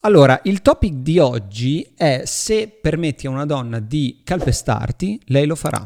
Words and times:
Allora, 0.00 0.40
il 0.44 0.62
topic 0.62 0.92
di 0.92 1.18
oggi 1.18 1.94
è 1.96 2.22
se 2.26 2.68
permetti 2.68 3.26
a 3.26 3.30
una 3.30 3.44
donna 3.44 3.80
di 3.80 4.20
calpestarti, 4.22 5.20
lei 5.26 5.46
lo 5.46 5.56
farà. 5.56 5.84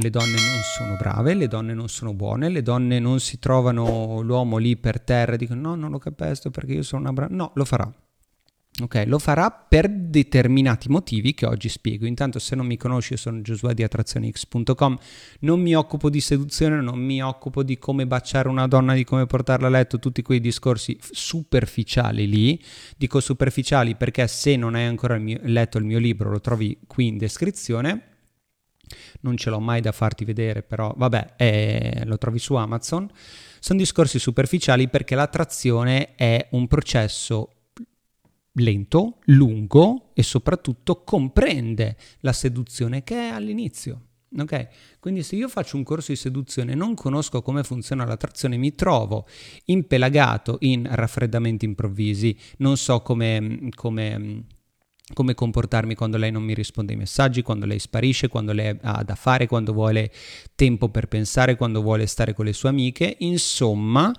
Le 0.00 0.10
donne 0.10 0.30
non 0.30 0.60
sono 0.62 0.96
brave, 0.96 1.34
le 1.34 1.48
donne 1.48 1.74
non 1.74 1.88
sono 1.88 2.14
buone, 2.14 2.48
le 2.48 2.62
donne 2.62 2.98
non 3.00 3.20
si 3.20 3.38
trovano 3.38 4.20
l'uomo 4.22 4.56
lì 4.56 4.78
per 4.78 5.00
terra 5.00 5.34
e 5.34 5.36
dicono 5.36 5.60
no, 5.60 5.74
non 5.74 5.90
lo 5.90 5.98
calpesto 5.98 6.50
perché 6.50 6.72
io 6.72 6.82
sono 6.82 7.02
una 7.02 7.12
brava. 7.12 7.34
No, 7.34 7.50
lo 7.54 7.64
farà. 7.66 7.92
Ok, 8.80 9.02
lo 9.06 9.18
farà 9.18 9.50
per 9.50 9.90
determinati 9.90 10.88
motivi 10.88 11.34
che 11.34 11.46
oggi 11.46 11.68
spiego. 11.68 12.06
Intanto, 12.06 12.38
se 12.38 12.54
non 12.54 12.64
mi 12.64 12.76
conosci, 12.76 13.14
io 13.14 13.18
sono 13.18 13.40
Giosuè 13.40 13.74
di 13.74 13.82
attrazionix.com. 13.82 14.98
Non 15.40 15.60
mi 15.60 15.74
occupo 15.74 16.08
di 16.08 16.20
seduzione, 16.20 16.80
non 16.80 17.00
mi 17.00 17.20
occupo 17.20 17.64
di 17.64 17.76
come 17.78 18.06
baciare 18.06 18.48
una 18.48 18.68
donna, 18.68 18.94
di 18.94 19.02
come 19.02 19.26
portarla 19.26 19.66
a 19.66 19.70
letto, 19.70 19.98
tutti 19.98 20.22
quei 20.22 20.38
discorsi 20.38 20.96
superficiali 21.00 22.28
lì. 22.28 22.62
Dico 22.96 23.18
superficiali 23.18 23.96
perché 23.96 24.28
se 24.28 24.54
non 24.54 24.76
hai 24.76 24.84
ancora 24.84 25.16
il 25.16 25.22
mio, 25.22 25.40
letto 25.42 25.78
il 25.78 25.84
mio 25.84 25.98
libro, 25.98 26.30
lo 26.30 26.40
trovi 26.40 26.78
qui 26.86 27.08
in 27.08 27.18
descrizione. 27.18 28.02
Non 29.22 29.36
ce 29.36 29.50
l'ho 29.50 29.60
mai 29.60 29.80
da 29.80 29.90
farti 29.90 30.24
vedere, 30.24 30.62
però 30.62 30.94
vabbè, 30.96 31.34
eh, 31.36 32.02
lo 32.04 32.16
trovi 32.16 32.38
su 32.38 32.54
Amazon. 32.54 33.10
Sono 33.58 33.78
discorsi 33.80 34.20
superficiali 34.20 34.88
perché 34.88 35.16
l'attrazione 35.16 36.14
è 36.14 36.46
un 36.52 36.68
processo 36.68 37.54
lento, 38.58 39.18
lungo 39.26 40.10
e 40.14 40.22
soprattutto 40.22 41.02
comprende 41.02 41.96
la 42.20 42.32
seduzione 42.32 43.02
che 43.04 43.14
è 43.14 43.28
all'inizio. 43.28 44.02
Ok? 44.36 44.68
Quindi 45.00 45.22
se 45.22 45.36
io 45.36 45.48
faccio 45.48 45.76
un 45.76 45.84
corso 45.84 46.12
di 46.12 46.18
seduzione 46.18 46.72
e 46.72 46.74
non 46.74 46.94
conosco 46.94 47.40
come 47.40 47.62
funziona 47.64 48.04
l'attrazione, 48.04 48.58
mi 48.58 48.74
trovo 48.74 49.26
impelagato 49.66 50.58
in 50.60 50.86
raffreddamenti 50.90 51.64
improvvisi, 51.64 52.36
non 52.58 52.76
so 52.76 53.00
come, 53.00 53.68
come, 53.74 54.44
come 55.14 55.34
comportarmi 55.34 55.94
quando 55.94 56.18
lei 56.18 56.30
non 56.30 56.42
mi 56.42 56.52
risponde 56.52 56.92
ai 56.92 56.98
messaggi, 56.98 57.40
quando 57.40 57.64
lei 57.64 57.78
sparisce, 57.78 58.28
quando 58.28 58.52
lei 58.52 58.76
ha 58.82 59.02
da 59.02 59.14
fare, 59.14 59.46
quando 59.46 59.72
vuole 59.72 60.12
tempo 60.54 60.90
per 60.90 61.06
pensare, 61.06 61.56
quando 61.56 61.80
vuole 61.80 62.06
stare 62.06 62.34
con 62.34 62.44
le 62.44 62.52
sue 62.52 62.68
amiche, 62.68 63.16
insomma 63.20 64.12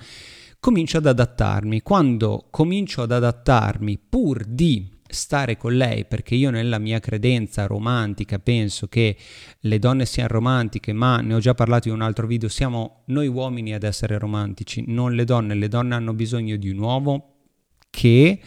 comincio 0.60 0.98
ad 0.98 1.06
adattarmi. 1.06 1.82
Quando 1.82 2.48
comincio 2.50 3.02
ad 3.02 3.12
adattarmi 3.12 3.98
pur 3.98 4.44
di 4.46 4.98
stare 5.12 5.58
con 5.58 5.76
lei 5.76 6.06
perché 6.06 6.36
io 6.36 6.52
nella 6.52 6.78
mia 6.78 7.00
credenza 7.00 7.66
romantica 7.66 8.38
penso 8.38 8.88
che 8.88 9.18
le 9.62 9.80
donne 9.80 10.06
siano 10.06 10.30
romantiche 10.30 10.94
ma 10.94 11.20
ne 11.20 11.34
ho 11.34 11.40
già 11.40 11.56
parlato 11.56 11.88
in 11.88 11.96
un 11.96 12.02
altro 12.02 12.28
video 12.28 12.48
siamo 12.48 13.02
noi 13.08 13.28
uomini 13.28 13.74
ad 13.74 13.82
essere 13.82 14.20
romantici 14.20 14.84
non 14.88 15.14
le 15.14 15.24
donne. 15.24 15.56
Le 15.56 15.68
donne 15.68 15.96
hanno 15.96 16.14
bisogno 16.14 16.56
di 16.58 16.70
un 16.70 16.78
uomo 16.78 17.36
che 17.90 18.40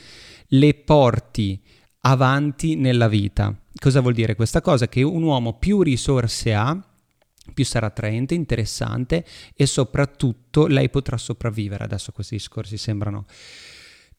le 0.47 0.75
porti 0.75 1.61
avanti 2.03 2.77
nella 2.77 3.09
vita. 3.09 3.57
Cosa 3.75 4.01
vuol 4.01 4.15
dire 4.15 4.35
questa 4.35 4.61
cosa? 4.61 4.89
Che 4.89 5.03
un 5.03 5.23
uomo 5.23 5.59
più 5.59 5.83
risorse 5.83 6.55
ha 6.55 6.92
più 7.55 7.65
sarà 7.65 7.87
attraente, 7.87 8.35
interessante 8.35 9.25
e 9.55 9.67
soprattutto 9.67 10.67
lei 10.67 10.91
potrà 10.91 11.17
sopravvivere. 11.17 11.85
Adesso 11.85 12.12
questi 12.12 12.37
discorsi 12.37 12.77
sembrano 12.77 13.27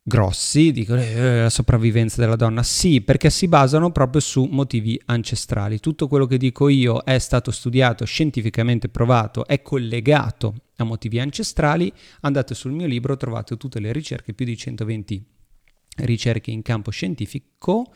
grossi, 0.06 0.74
dicono 0.74 1.02
eh, 1.02 1.42
la 1.44 1.50
sopravvivenza 1.50 2.20
della 2.20 2.36
donna. 2.36 2.62
Sì, 2.62 3.02
perché 3.02 3.30
si 3.30 3.48
basano 3.48 3.92
proprio 3.92 4.22
su 4.22 4.44
motivi 4.44 5.00
ancestrali. 5.06 5.80
Tutto 5.80 6.08
quello 6.08 6.26
che 6.26 6.38
dico 6.38 6.68
io 6.68 7.02
è 7.04 7.18
stato 7.20 7.52
studiato, 7.52 8.04
scientificamente 8.06 8.90
provato, 8.90 9.48
è 9.48 9.62
collegato 9.62 10.56
a 10.78 10.84
motivi 10.84 11.20
ancestrali. 11.20 11.92
Andate 12.22 12.54
sul 12.54 12.74
mio 12.74 12.88
libro, 12.88 13.16
trovate 13.16 13.56
tutte 13.56 13.80
le 13.80 13.94
ricerche, 13.94 14.34
più 14.34 14.46
di 14.46 14.58
120 14.58 15.26
ricerche 15.96 16.52
in 16.52 16.64
campo 16.64 16.90
scientifico 16.90 17.94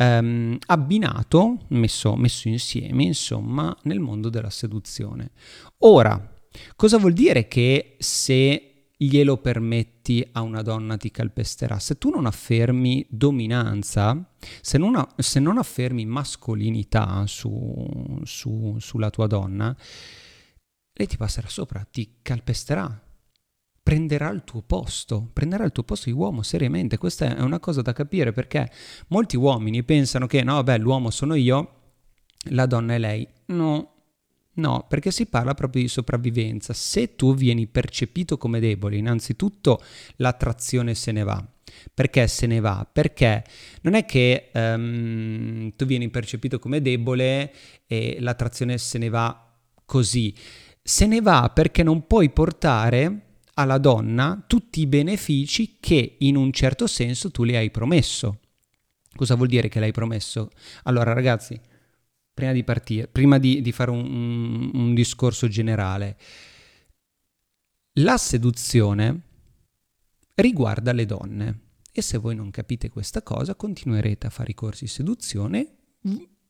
ehm, 0.00 0.56
abbinato, 0.66 1.58
messo, 1.68 2.16
messo 2.16 2.48
insieme, 2.48 3.04
insomma, 3.04 3.76
nel 3.82 4.00
mondo 4.00 4.30
della 4.30 4.50
seduzione. 4.50 5.32
Ora, 5.78 6.34
cosa 6.74 6.96
vuol 6.96 7.12
dire 7.12 7.46
che 7.46 7.96
se 7.98 8.64
glielo 8.96 9.38
permetti 9.38 10.26
a 10.32 10.42
una 10.42 10.62
donna 10.62 10.96
ti 10.96 11.10
calpesterà. 11.10 11.78
Se 11.78 11.96
tu 11.96 12.10
non 12.10 12.26
affermi 12.26 13.06
dominanza, 13.08 14.30
se 14.60 14.78
non, 14.78 15.06
se 15.16 15.40
non 15.40 15.58
affermi 15.58 16.04
mascolinità 16.04 17.24
su, 17.26 18.20
su, 18.24 18.76
sulla 18.78 19.10
tua 19.10 19.26
donna, 19.26 19.74
lei 20.92 21.06
ti 21.06 21.16
passerà 21.16 21.48
sopra, 21.48 21.86
ti 21.90 22.16
calpesterà, 22.20 23.09
prenderà 23.90 24.30
il 24.30 24.44
tuo 24.44 24.62
posto, 24.62 25.30
prenderà 25.32 25.64
il 25.64 25.72
tuo 25.72 25.82
posto 25.82 26.10
di 26.10 26.14
uomo 26.14 26.42
seriamente. 26.42 26.96
Questa 26.96 27.36
è 27.36 27.40
una 27.40 27.58
cosa 27.58 27.82
da 27.82 27.92
capire 27.92 28.30
perché 28.30 28.70
molti 29.08 29.36
uomini 29.36 29.82
pensano 29.82 30.28
che 30.28 30.44
no, 30.44 30.62
beh, 30.62 30.78
l'uomo 30.78 31.10
sono 31.10 31.34
io, 31.34 31.72
la 32.50 32.66
donna 32.66 32.94
è 32.94 32.98
lei. 33.00 33.26
No, 33.46 33.94
no, 34.52 34.86
perché 34.88 35.10
si 35.10 35.26
parla 35.26 35.54
proprio 35.54 35.82
di 35.82 35.88
sopravvivenza. 35.88 36.72
Se 36.72 37.16
tu 37.16 37.34
vieni 37.34 37.66
percepito 37.66 38.38
come 38.38 38.60
debole, 38.60 38.96
innanzitutto 38.96 39.82
l'attrazione 40.18 40.94
se 40.94 41.10
ne 41.10 41.24
va. 41.24 41.44
Perché 41.92 42.28
se 42.28 42.46
ne 42.46 42.60
va? 42.60 42.88
Perché 42.90 43.42
non 43.80 43.94
è 43.94 44.04
che 44.04 44.52
um, 44.54 45.72
tu 45.74 45.84
vieni 45.84 46.10
percepito 46.10 46.60
come 46.60 46.80
debole 46.80 47.52
e 47.88 48.18
l'attrazione 48.20 48.78
se 48.78 48.98
ne 48.98 49.08
va 49.08 49.52
così. 49.84 50.32
Se 50.80 51.06
ne 51.06 51.20
va 51.20 51.50
perché 51.52 51.82
non 51.82 52.06
puoi 52.06 52.30
portare 52.30 53.24
alla 53.60 53.78
donna 53.78 54.42
tutti 54.46 54.80
i 54.80 54.86
benefici 54.86 55.76
che 55.80 56.16
in 56.18 56.36
un 56.36 56.52
certo 56.52 56.86
senso 56.86 57.30
tu 57.30 57.44
le 57.44 57.56
hai 57.56 57.70
promesso. 57.70 58.40
Cosa 59.14 59.34
vuol 59.34 59.48
dire 59.48 59.68
che 59.68 59.80
l'hai 59.80 59.92
promesso? 59.92 60.50
Allora 60.84 61.12
ragazzi, 61.12 61.60
prima 62.32 62.52
di 62.52 62.64
partire, 62.64 63.08
prima 63.08 63.38
di, 63.38 63.60
di 63.60 63.72
fare 63.72 63.90
un, 63.90 64.04
un, 64.04 64.70
un 64.72 64.94
discorso 64.94 65.48
generale, 65.48 66.16
la 67.94 68.16
seduzione 68.16 69.22
riguarda 70.36 70.92
le 70.92 71.06
donne 71.06 71.60
e 71.92 72.02
se 72.02 72.18
voi 72.18 72.34
non 72.34 72.50
capite 72.50 72.88
questa 72.88 73.22
cosa 73.22 73.54
continuerete 73.54 74.26
a 74.26 74.30
fare 74.30 74.52
i 74.52 74.54
corsi 74.54 74.84
di 74.84 74.90
seduzione 74.90 75.74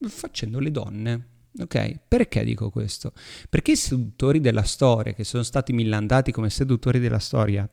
facendo 0.07 0.59
le 0.59 0.71
donne. 0.71 1.27
Ok? 1.59 1.99
Perché 2.07 2.43
dico 2.43 2.69
questo? 2.69 3.13
Perché 3.49 3.71
i 3.71 3.75
seduttori 3.75 4.39
della 4.39 4.63
storia, 4.63 5.13
che 5.13 5.23
sono 5.23 5.43
stati 5.43 5.73
millandati 5.73 6.31
come 6.31 6.49
seduttori 6.49 6.99
della 6.99 7.19
storia, 7.19 7.69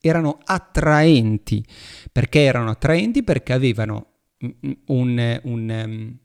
erano 0.00 0.38
attraenti. 0.44 1.64
Perché 2.12 2.42
erano 2.42 2.70
attraenti? 2.70 3.22
Perché 3.22 3.52
avevano 3.52 4.06
un, 4.38 4.76
un, 4.86 5.40
un, 5.42 6.16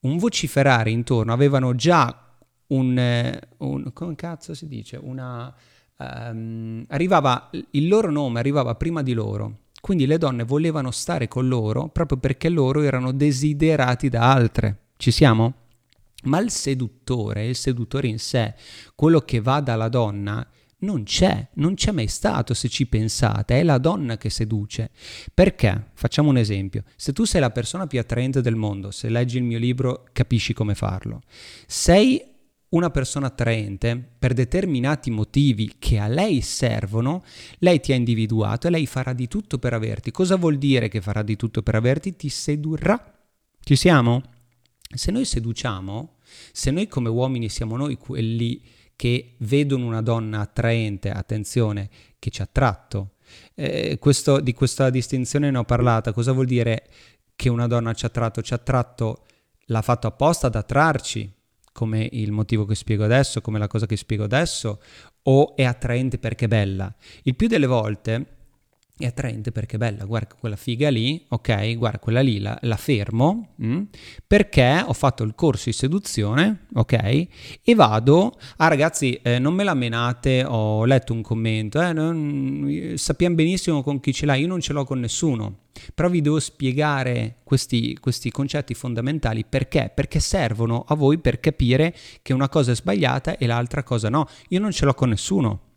un 0.00 0.16
vociferare 0.16 0.90
intorno, 0.90 1.32
avevano 1.32 1.74
già 1.74 2.36
un, 2.68 3.38
un 3.58 3.92
come 3.92 4.14
cazzo 4.14 4.54
si 4.54 4.66
dice? 4.66 4.98
Una, 5.00 5.54
um, 5.96 6.84
arrivava, 6.88 7.50
il 7.70 7.88
loro 7.88 8.10
nome 8.10 8.38
arrivava 8.38 8.74
prima 8.74 9.02
di 9.02 9.12
loro. 9.12 9.60
Quindi 9.80 10.06
le 10.06 10.18
donne 10.18 10.42
volevano 10.42 10.90
stare 10.90 11.28
con 11.28 11.46
loro 11.46 11.88
proprio 11.88 12.18
perché 12.18 12.48
loro 12.48 12.82
erano 12.82 13.12
desiderati 13.12 14.08
da 14.08 14.32
altre. 14.32 14.86
Ci 14.96 15.12
siamo? 15.12 15.67
Ma 16.24 16.40
il 16.40 16.50
seduttore, 16.50 17.46
il 17.46 17.56
seduttore 17.56 18.08
in 18.08 18.18
sé, 18.18 18.54
quello 18.94 19.20
che 19.20 19.40
va 19.40 19.60
dalla 19.60 19.88
donna, 19.88 20.46
non 20.80 21.02
c'è, 21.02 21.48
non 21.54 21.74
c'è 21.74 21.90
mai 21.90 22.06
stato 22.06 22.54
se 22.54 22.68
ci 22.68 22.86
pensate, 22.86 23.58
è 23.58 23.62
la 23.62 23.78
donna 23.78 24.16
che 24.16 24.30
seduce. 24.30 24.90
Perché? 25.32 25.90
Facciamo 25.94 26.30
un 26.30 26.36
esempio. 26.36 26.84
Se 26.96 27.12
tu 27.12 27.24
sei 27.24 27.40
la 27.40 27.50
persona 27.50 27.86
più 27.86 27.98
attraente 27.98 28.40
del 28.40 28.56
mondo, 28.56 28.90
se 28.90 29.08
leggi 29.08 29.38
il 29.38 29.42
mio 29.44 29.58
libro 29.58 30.04
capisci 30.12 30.52
come 30.52 30.74
farlo. 30.74 31.20
Sei 31.66 32.36
una 32.70 32.90
persona 32.90 33.28
attraente 33.28 33.96
per 34.18 34.34
determinati 34.34 35.10
motivi 35.10 35.76
che 35.78 35.98
a 35.98 36.06
lei 36.06 36.42
servono, 36.42 37.24
lei 37.58 37.80
ti 37.80 37.92
ha 37.92 37.96
individuato 37.96 38.66
e 38.66 38.70
lei 38.70 38.86
farà 38.86 39.12
di 39.12 39.26
tutto 39.26 39.58
per 39.58 39.72
averti. 39.72 40.10
Cosa 40.10 40.36
vuol 40.36 40.58
dire 40.58 40.88
che 40.88 41.00
farà 41.00 41.22
di 41.22 41.36
tutto 41.36 41.62
per 41.62 41.76
averti? 41.76 42.14
Ti 42.14 42.28
sedurrà. 42.28 43.14
Ci 43.60 43.74
siamo? 43.74 44.22
Se 44.94 45.10
noi 45.10 45.24
seduciamo, 45.24 46.16
se 46.52 46.70
noi 46.70 46.88
come 46.88 47.08
uomini 47.08 47.48
siamo 47.48 47.76
noi 47.76 47.96
quelli 47.96 48.62
che 48.96 49.34
vedono 49.38 49.86
una 49.86 50.02
donna 50.02 50.40
attraente, 50.40 51.10
attenzione, 51.10 51.88
che 52.18 52.30
ci 52.30 52.40
ha 52.40 52.44
attratto, 52.44 53.12
eh, 53.54 53.98
questo, 54.00 54.40
di 54.40 54.54
questa 54.54 54.90
distinzione 54.90 55.50
ne 55.50 55.58
ho 55.58 55.64
parlata, 55.64 56.12
cosa 56.12 56.32
vuol 56.32 56.46
dire 56.46 56.88
che 57.36 57.48
una 57.48 57.66
donna 57.66 57.92
ci 57.92 58.04
ha 58.04 58.08
attratto? 58.08 58.42
Ci 58.42 58.52
ha 58.52 58.56
attratto, 58.56 59.24
l'ha 59.66 59.82
fatto 59.82 60.06
apposta 60.06 60.48
ad 60.48 60.56
attrarci, 60.56 61.32
come 61.72 62.08
il 62.10 62.32
motivo 62.32 62.64
che 62.64 62.74
spiego 62.74 63.04
adesso, 63.04 63.40
come 63.40 63.58
la 63.58 63.68
cosa 63.68 63.86
che 63.86 63.96
spiego 63.96 64.24
adesso, 64.24 64.80
o 65.22 65.54
è 65.54 65.62
attraente 65.62 66.18
perché 66.18 66.46
è 66.46 66.48
bella? 66.48 66.92
Il 67.22 67.36
più 67.36 67.46
delle 67.46 67.66
volte 67.66 68.37
è 68.98 69.06
attraente 69.06 69.52
perché 69.52 69.76
è 69.76 69.78
bella, 69.78 70.04
guarda 70.04 70.34
quella 70.38 70.56
figa 70.56 70.90
lì, 70.90 71.24
ok, 71.28 71.76
guarda 71.76 71.98
quella 71.98 72.20
lì, 72.20 72.40
la, 72.40 72.58
la 72.62 72.76
fermo, 72.76 73.50
mh, 73.54 73.72
mm, 73.72 73.82
perché 74.26 74.82
ho 74.84 74.92
fatto 74.92 75.22
il 75.22 75.34
corso 75.34 75.64
di 75.66 75.72
seduzione, 75.72 76.66
ok, 76.74 77.26
e 77.62 77.74
vado, 77.74 78.36
ah 78.56 78.68
ragazzi, 78.68 79.14
eh, 79.22 79.38
non 79.38 79.54
me 79.54 79.62
la 79.64 79.74
menate, 79.74 80.44
ho 80.44 80.84
letto 80.84 81.12
un 81.12 81.22
commento, 81.22 81.80
eh, 81.80 81.92
non, 81.92 82.92
sappiamo 82.96 83.36
benissimo 83.36 83.82
con 83.82 84.00
chi 84.00 84.12
ce 84.12 84.26
l'ha, 84.26 84.34
io 84.34 84.48
non 84.48 84.60
ce 84.60 84.72
l'ho 84.72 84.84
con 84.84 84.98
nessuno, 84.98 85.58
però 85.94 86.08
vi 86.08 86.20
devo 86.20 86.40
spiegare 86.40 87.36
questi, 87.44 87.96
questi 88.00 88.30
concetti 88.30 88.74
fondamentali 88.74 89.44
perché? 89.48 89.92
Perché 89.94 90.18
servono 90.18 90.84
a 90.88 90.94
voi 90.94 91.18
per 91.18 91.38
capire 91.38 91.94
che 92.20 92.32
una 92.32 92.48
cosa 92.48 92.72
è 92.72 92.74
sbagliata 92.74 93.36
e 93.36 93.46
l'altra 93.46 93.84
cosa 93.84 94.08
no, 94.08 94.26
io 94.48 94.58
non 94.58 94.72
ce 94.72 94.84
l'ho 94.84 94.94
con 94.94 95.10
nessuno. 95.10 95.67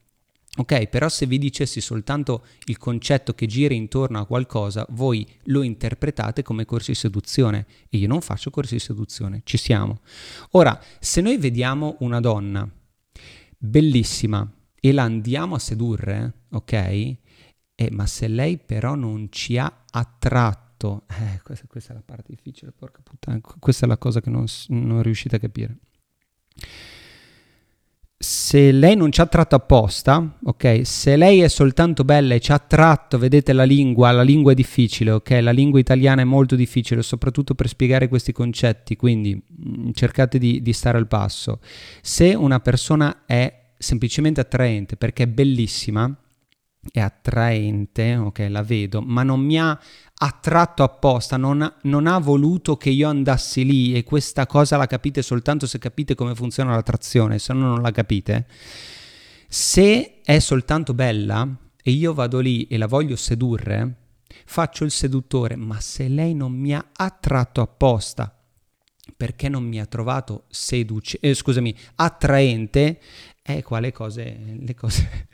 Ok, 0.58 0.88
però 0.88 1.08
se 1.08 1.26
vi 1.28 1.38
dicessi 1.38 1.80
soltanto 1.80 2.46
il 2.66 2.78
concetto 2.78 3.34
che 3.34 3.46
gira 3.46 3.74
intorno 3.74 4.20
a 4.20 4.26
qualcosa, 4.26 4.86
voi 4.90 5.26
lo 5.44 5.62
interpretate 5.62 6.44
come 6.44 6.66
corsi 6.66 6.92
di 6.92 6.98
seduzione 6.98 7.66
e 7.88 7.98
io 7.98 8.08
non 8.10 8.20
faccio 8.20 8.50
corsi 8.50 8.74
di 8.74 8.82
seduzione, 8.82 9.42
ci 9.46 9.56
siamo. 9.56 10.02
Ora, 10.52 10.78
se 11.00 11.22
noi 11.22 11.38
vediamo 11.38 11.96
una 12.00 12.20
donna 12.20 12.70
bellissima 13.58 14.46
e 14.78 14.92
la 14.92 15.04
andiamo 15.04 15.56
a 15.56 15.60
sedurre, 15.60 16.34
ok? 16.50 16.74
Eh, 16.74 17.18
ma 17.92 18.06
se 18.06 18.28
lei 18.28 18.58
però 18.58 18.96
non 18.96 19.30
ci 19.32 19.58
ha 19.58 19.84
attratto, 19.90 21.06
eh, 21.08 21.40
questa, 21.44 21.66
questa, 21.68 21.94
è 21.94 21.96
la 21.96 22.04
parte 22.06 22.34
difficile, 22.36 22.74
porca 22.74 23.00
puttana, 23.02 23.40
questa 23.40 23.86
è 23.86 23.88
la 23.88 23.98
cosa 23.98 24.20
che 24.20 24.30
non, 24.30 24.46
non 24.68 25.02
riuscite 25.02 25.38
a 25.38 25.40
capire 25.40 25.78
se 28.22 28.72
lei 28.72 28.96
non 28.96 29.12
ci 29.12 29.20
ha 29.20 29.26
tratto 29.26 29.56
apposta, 29.56 30.38
ok? 30.44 30.82
Se 30.84 31.16
lei 31.16 31.42
è 31.42 31.48
soltanto 31.48 32.04
bella 32.04 32.36
e 32.36 32.40
ci 32.40 32.52
ha 32.52 32.60
tratto, 32.60 33.18
vedete 33.18 33.52
la 33.52 33.64
lingua, 33.64 34.12
la 34.12 34.22
lingua 34.22 34.52
è 34.52 34.56
difficile, 34.56 35.10
ok? 35.10 35.40
La 35.42 35.50
lingua 35.50 35.80
italiana 35.80 36.22
è 36.22 36.26
molto 36.26 36.56
difficile, 36.56 37.02
soprattutto 37.02 37.56
per 37.56 37.68
spiegare 37.68 38.08
questi 38.08 38.32
concetti, 38.32 38.96
quindi 38.96 39.36
mm, 39.36 39.90
cercate 39.94 40.38
di, 40.38 40.62
di 40.62 40.72
stare 40.72 41.00
al 41.00 41.08
passo. 41.08 41.62
Se 42.02 42.36
una 42.36 42.60
persona 42.60 43.24
è 43.26 43.72
semplicemente 43.76 44.40
attraente 44.40 44.98
perché 44.98 45.24
è 45.24 45.28
bellissima, 45.28 46.16
è 46.90 47.00
attraente, 47.00 48.16
ok, 48.16 48.48
la 48.50 48.64
vedo, 48.64 49.02
ma 49.02 49.22
non 49.24 49.40
mi 49.42 49.60
ha 49.60 49.80
attratto 50.14 50.84
apposta, 50.84 51.38
non 51.38 51.62
ha, 51.62 51.76
non 51.84 52.08
ha, 52.08 52.18
voluto 52.18 52.76
che 52.78 52.90
io 52.90 53.08
andassi 53.08 53.64
lì 53.64 53.94
e 53.94 54.04
questa 54.04 54.48
cosa 54.48 54.78
la 54.78 54.88
capite 54.88 55.22
soltanto 55.22 55.68
se 55.68 55.78
capite 55.78 56.16
come 56.16 56.34
funziona 56.34 56.72
l'attrazione, 56.72 57.38
se 57.38 57.54
no 57.54 57.68
non 57.68 57.82
la 57.82 57.92
capite. 57.92 58.48
Se 59.48 60.22
è 60.24 60.40
soltanto 60.40 60.94
bella 60.94 61.48
e 61.84 61.92
io 61.92 62.14
vado 62.14 62.40
lì 62.40 62.66
e 62.68 62.78
la 62.78 62.88
voglio 62.88 63.16
sedurre, 63.16 63.96
faccio 64.46 64.84
il 64.84 64.92
seduttore, 64.92 65.56
ma 65.56 65.80
se 65.80 66.08
lei 66.08 66.34
non 66.34 66.52
mi 66.52 66.74
ha 66.74 66.90
attratto 66.94 67.62
apposta 67.62 68.36
perché 69.18 69.50
non 69.50 69.64
mi 69.64 69.80
ha 69.80 69.86
trovato 69.86 70.46
seduce, 70.50 71.20
eh, 71.20 71.34
scusami, 71.34 71.76
attraente, 71.96 73.00
è 73.42 73.62
qua 73.62 73.80
le 73.80 73.92
cose, 73.92 74.58
le 74.60 74.74
cose 74.74 75.28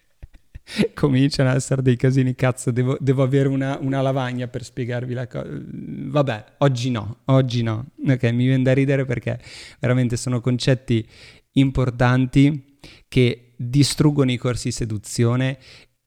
cominciano 0.94 1.50
ad 1.50 1.56
essere 1.56 1.81
dei 1.81 1.96
casini, 1.96 2.36
cazzo, 2.36 2.72
devo, 2.72 2.98
devo 3.00 3.24
avere 3.24 3.48
una, 3.48 3.78
una, 3.81 4.02
lavagna 4.02 4.48
per 4.48 4.64
spiegarvi 4.64 5.14
la 5.14 5.28
cosa. 5.28 5.48
Vabbè, 5.50 6.46
oggi 6.60 6.92
no, 6.92 7.19
oggi 7.25 7.64
no. 7.64 7.86
Ok, 8.06 8.24
mi 8.31 8.46
viene 8.46 8.64
da 8.64 8.74
ridere 8.74 9.06
perché 9.06 9.40
veramente 9.80 10.18
sono 10.18 10.42
concetti 10.42 11.08
importanti 11.54 12.78
che 13.08 13.54
distruggono 13.56 14.31
i 14.31 14.38
corsi 14.38 14.68
di 14.68 14.74
seduzione 14.74 15.58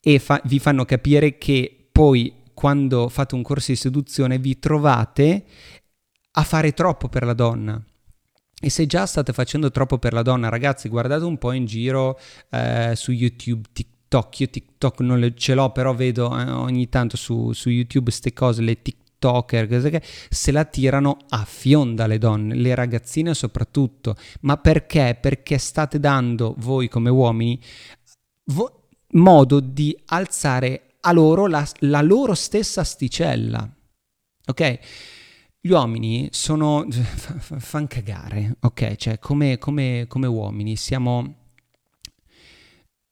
e 0.01 0.19
fa- 0.19 0.41
vi 0.45 0.59
fanno 0.59 0.85
capire 0.85 1.39
che 1.39 1.89
poi 1.91 2.33
quando 2.55 3.09
fate 3.09 3.35
un 3.35 3.43
corso 3.43 3.73
di 3.73 3.77
seduzione 3.77 4.39
vi 4.39 4.59
trovate 4.59 5.45
a 6.33 6.43
fare 6.43 6.73
troppo 6.73 7.09
per 7.09 7.25
la 7.25 7.33
donna. 7.33 7.83
E 8.63 8.69
se 8.69 8.85
già 8.85 9.07
state 9.07 9.33
facendo 9.33 9.71
troppo 9.71 9.99
per 9.99 10.13
la 10.13 10.21
donna, 10.21 10.51
ragazzi, 10.51 10.91
guardate 10.91 11.25
un 11.25 11.39
po' 11.39 11.53
in 11.53 11.65
giro 11.65 12.21
eh, 12.51 12.93
su 12.95 13.11
YouTube, 13.11 13.67
TikTok 13.73 14.00
TikTok, 14.11 14.41
io 14.41 14.49
TikTok 14.49 15.01
non 15.01 15.21
le, 15.21 15.35
ce 15.37 15.55
l'ho, 15.55 15.71
però 15.71 15.95
vedo 15.95 16.37
eh, 16.37 16.51
ogni 16.51 16.89
tanto 16.89 17.17
su, 17.17 17.53
su 17.53 17.71
YouTube 17.71 18.07
queste 18.07 18.33
cose, 18.33 18.61
le 18.61 18.83
TikToker, 18.83 19.69
che 19.69 20.03
se 20.29 20.51
la 20.51 20.65
tirano 20.65 21.17
a 21.29 21.45
fionda 21.45 22.09
le 22.09 22.19
donne, 22.19 22.57
le 22.57 22.75
ragazzine 22.75 23.35
soprattutto. 23.35 24.17
Ma 24.41 24.57
perché? 24.57 25.17
Perché 25.21 25.59
state 25.59 26.01
dando 26.01 26.57
voi 26.59 26.89
come 26.89 27.09
uomini 27.09 27.61
vo- 28.47 28.89
modo 29.13 29.61
di 29.61 29.97
alzare 30.07 30.97
a 31.03 31.13
loro 31.13 31.47
la, 31.47 31.65
la 31.81 32.03
loro 32.03 32.35
stessa 32.35 32.81
asticella. 32.81 33.69
Ok? 34.47 34.79
Gli 35.61 35.71
uomini 35.71 36.29
sono... 36.33 36.85
fanno 36.91 37.87
cagare, 37.87 38.57
ok? 38.59 38.97
Cioè, 38.97 39.19
come, 39.21 39.59
come, 39.59 40.07
come 40.09 40.27
uomini 40.27 40.75
siamo 40.75 41.40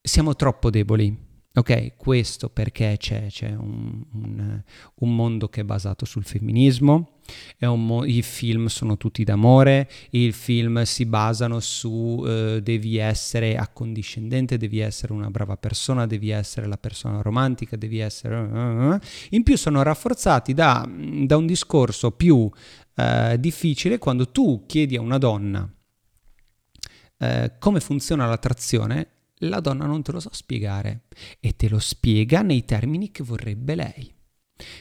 siamo 0.09 0.35
troppo 0.35 0.71
deboli. 0.71 1.27
Ok, 1.55 1.97
questo 1.97 2.51
perché 2.51 2.97
c'è, 2.99 3.27
c'è 3.29 3.49
un, 3.49 4.05
un, 4.13 4.63
un, 4.95 5.17
mondo 5.17 5.49
che 5.49 5.63
è 5.63 5.65
basato 5.65 6.05
sul 6.05 6.23
femminismo, 6.23 7.19
mo- 7.61 8.05
i 8.05 8.23
film 8.23 8.67
sono 8.67 8.97
tutti 8.97 9.25
d'amore, 9.25 9.91
i 10.11 10.31
film 10.31 10.83
si 10.83 11.05
basano 11.05 11.59
su 11.59 11.89
uh, 11.89 12.61
devi 12.61 12.99
essere 12.99 13.57
accondiscendente, 13.57 14.57
devi 14.57 14.79
essere 14.79 15.13
una 15.13 15.31
brava 15.31 15.57
persona, 15.57 16.07
devi 16.07 16.31
essere 16.31 16.69
la 16.69 16.79
persona 16.79 17.23
romantica, 17.23 17.77
devi 17.77 17.99
essere... 17.99 18.37
Uh, 18.37 18.93
uh, 18.93 18.99
in 19.31 19.43
più 19.43 19.57
sono 19.57 19.83
rafforzati 19.83 20.55
da, 20.55 20.89
da 20.89 21.37
un 21.37 21.47
discorso 21.47 22.13
più 22.13 22.49
difficile 23.39 23.99
quando 23.99 24.29
tu 24.31 24.65
chiedi 24.67 24.97
a 24.97 25.01
una 25.01 25.19
donna 25.19 25.73
come 27.61 27.79
funziona 27.79 28.27
l'attrazione 28.27 29.18
la 29.41 29.61
donna 29.61 29.87
non 29.87 30.03
te 30.03 30.13
lo 30.13 30.21
sa 30.21 30.31
spiegare 30.33 31.03
e 31.41 31.57
te 31.57 31.69
lo 31.69 31.79
spiega 31.79 32.43
nei 32.43 32.65
termini 32.65 33.11
che 33.11 33.23
vorrebbe 33.23 33.75
lei. 33.75 34.17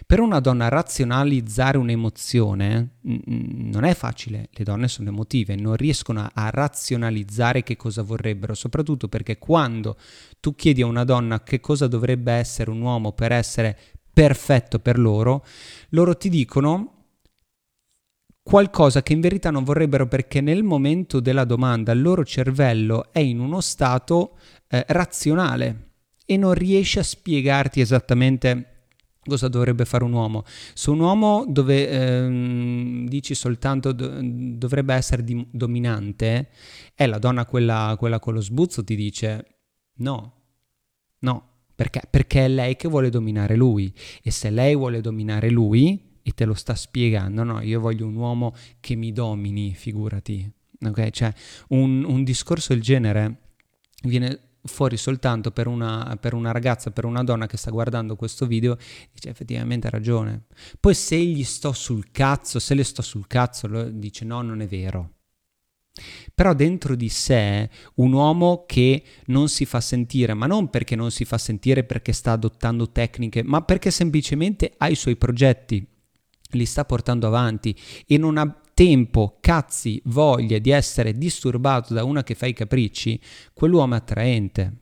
Per 0.08 0.20
una 0.20 0.40
donna 0.40 0.70
razionalizzare 0.70 1.78
un'emozione 1.78 2.98
non 3.02 3.84
è 3.84 3.94
facile, 3.94 4.50
le 4.52 4.64
donne 4.64 4.88
sono 4.88 5.10
emotive, 5.10 5.56
non 5.56 5.76
riescono 5.76 6.28
a 6.34 6.50
razionalizzare 6.50 7.62
che 7.62 7.76
cosa 7.76 8.02
vorrebbero, 8.02 8.56
soprattutto 8.56 9.08
perché 9.08 9.38
quando 9.38 9.96
tu 10.40 10.56
chiedi 10.56 10.82
a 10.82 10.88
una 10.88 11.04
donna 11.04 11.44
che 11.44 11.60
cosa 11.60 11.88
dovrebbe 11.88 12.32
essere 12.32 12.72
un 12.72 12.82
uomo 12.82 13.12
per 13.12 13.32
essere 13.32 13.78
perfetto 14.12 14.80
per 14.80 14.98
loro, 14.98 15.46
loro 15.90 16.18
ti 16.18 16.30
dicono 16.30 16.97
qualcosa 18.48 19.04
che 19.04 19.12
in 19.12 19.20
verità 19.20 19.52
non 19.52 19.66
vorrebbero 19.66 20.08
perché 20.08 20.40
nel 20.40 20.64
momento 20.64 21.20
della 21.20 21.44
domanda 21.44 21.92
il 21.92 22.02
loro 22.02 22.24
cervello 22.24 23.12
è 23.12 23.20
in 23.20 23.42
uno 23.42 23.60
stato 23.60 24.38
eh, 24.70 24.86
razionale 24.88 25.96
e 26.26 26.38
non 26.38 26.54
riesce 26.54 27.02
a 27.02 27.04
spiegarti 27.04 27.82
esattamente 27.82 28.86
cosa 29.26 29.50
dovrebbe 29.50 29.84
fare 29.84 30.06
un 30.06 30.14
uomo. 30.14 30.46
Su 30.74 30.94
un 30.94 31.02
uomo 31.02 31.44
dove 31.46 31.90
ehm, 31.90 33.10
dici 33.10 33.36
soltanto 33.36 33.92
do- 33.92 34.18
dovrebbe 34.22 34.94
essere 34.94 35.26
di- 35.26 35.46
dominante, 35.52 36.48
è 36.96 37.06
la 37.06 37.20
donna 37.20 37.46
quella, 37.46 37.98
quella 38.00 38.20
con 38.20 38.34
lo 38.34 38.40
sbuzzo 38.40 38.82
ti 38.82 38.96
dice 38.96 39.46
no, 39.96 40.36
no, 41.20 41.50
perché? 41.76 42.04
Perché 42.10 42.46
è 42.46 42.48
lei 42.48 42.78
che 42.78 42.88
vuole 42.88 43.10
dominare 43.10 43.58
lui 43.58 43.94
e 44.24 44.32
se 44.32 44.50
lei 44.50 44.74
vuole 44.74 45.02
dominare 45.02 45.50
lui 45.50 46.07
e 46.28 46.34
te 46.34 46.44
lo 46.44 46.56
sta 46.56 46.76
spiegando, 46.76 47.44
no, 47.44 47.62
io 47.62 47.80
voglio 47.80 48.06
un 48.06 48.16
uomo 48.16 48.54
che 48.82 48.96
mi 48.96 49.14
domini, 49.14 49.74
figurati. 49.74 50.52
Ok, 50.86 51.10
cioè 51.12 51.34
un, 51.70 52.04
un 52.04 52.26
discorso 52.26 52.74
del 52.74 52.82
genere 52.82 53.54
viene 54.04 54.58
fuori 54.62 54.98
soltanto 54.98 55.52
per 55.52 55.68
una, 55.68 56.18
per 56.20 56.34
una, 56.34 56.52
ragazza, 56.52 56.92
per 56.92 57.06
una 57.06 57.24
donna 57.24 57.48
che 57.48 57.56
sta 57.56 57.72
guardando 57.72 58.18
questo 58.18 58.46
video, 58.46 58.76
dice 59.14 59.30
effettivamente 59.30 59.88
ha 59.88 59.90
ragione. 59.90 60.48
Poi 60.82 60.94
se 60.94 61.16
gli 61.18 61.46
sto 61.46 61.72
sul 61.72 62.12
cazzo, 62.12 62.60
se 62.60 62.74
le 62.74 62.84
sto 62.84 63.02
sul 63.02 63.26
cazzo, 63.26 63.90
dice 63.90 64.26
no, 64.26 64.42
non 64.42 64.60
è 64.60 64.68
vero. 64.68 65.14
Però 66.36 66.54
dentro 66.54 66.98
di 66.98 67.08
sé 67.08 67.70
un 67.96 68.12
uomo 68.12 68.66
che 68.68 69.02
non 69.28 69.48
si 69.48 69.64
fa 69.64 69.80
sentire, 69.80 70.34
ma 70.34 70.46
non 70.46 70.70
perché 70.70 70.98
non 70.98 71.10
si 71.10 71.24
fa 71.24 71.38
sentire 71.38 71.86
perché 71.86 72.12
sta 72.12 72.34
adottando 72.34 72.92
tecniche, 72.92 73.44
ma 73.44 73.62
perché 73.62 73.92
semplicemente 73.92 74.74
ha 74.76 74.90
i 74.90 74.96
suoi 74.96 75.16
progetti 75.16 75.96
li 76.52 76.66
sta 76.66 76.86
portando 76.86 77.28
avanti 77.28 77.76
e 78.06 78.18
non 78.18 78.38
ha 78.38 78.62
tempo, 78.78 79.38
cazzi, 79.40 80.00
voglia 80.06 80.60
di 80.60 80.70
essere 80.70 81.18
disturbato 81.18 81.96
da 81.96 82.04
una 82.04 82.24
che 82.24 82.36
fa 82.36 82.46
i 82.46 82.54
capricci, 82.54 83.20
quell'uomo 83.52 83.96
è 83.96 83.98
attraente. 83.98 84.74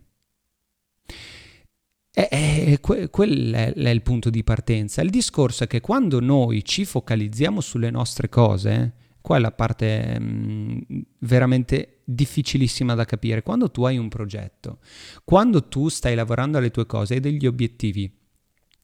E, 2.11 2.27
e 2.31 2.79
que, 2.81 3.09
quello 3.09 3.55
è, 3.55 3.73
è 3.73 3.89
il 3.89 4.01
punto 4.01 4.29
di 4.29 4.43
partenza. 4.43 5.01
Il 5.01 5.09
discorso 5.09 5.63
è 5.63 5.67
che 5.67 5.79
quando 5.79 6.19
noi 6.19 6.65
ci 6.65 6.83
focalizziamo 6.83 7.61
sulle 7.61 7.89
nostre 7.89 8.27
cose, 8.27 8.93
qua 9.21 9.37
è 9.37 9.39
la 9.39 9.51
parte 9.51 10.19
mh, 10.19 10.85
mm, 10.93 10.99
veramente 11.19 12.01
difficilissima 12.03 12.95
da 12.95 13.05
capire. 13.05 13.43
Quando 13.43 13.71
tu 13.71 13.85
hai 13.85 13.97
un 13.97 14.09
progetto, 14.09 14.79
quando 15.23 15.67
tu 15.69 15.87
stai 15.87 16.15
lavorando 16.15 16.57
alle 16.57 16.71
tue 16.71 16.85
cose, 16.85 17.13
hai 17.13 17.19
degli 17.21 17.47
obiettivi, 17.47 18.03
e 18.03 18.24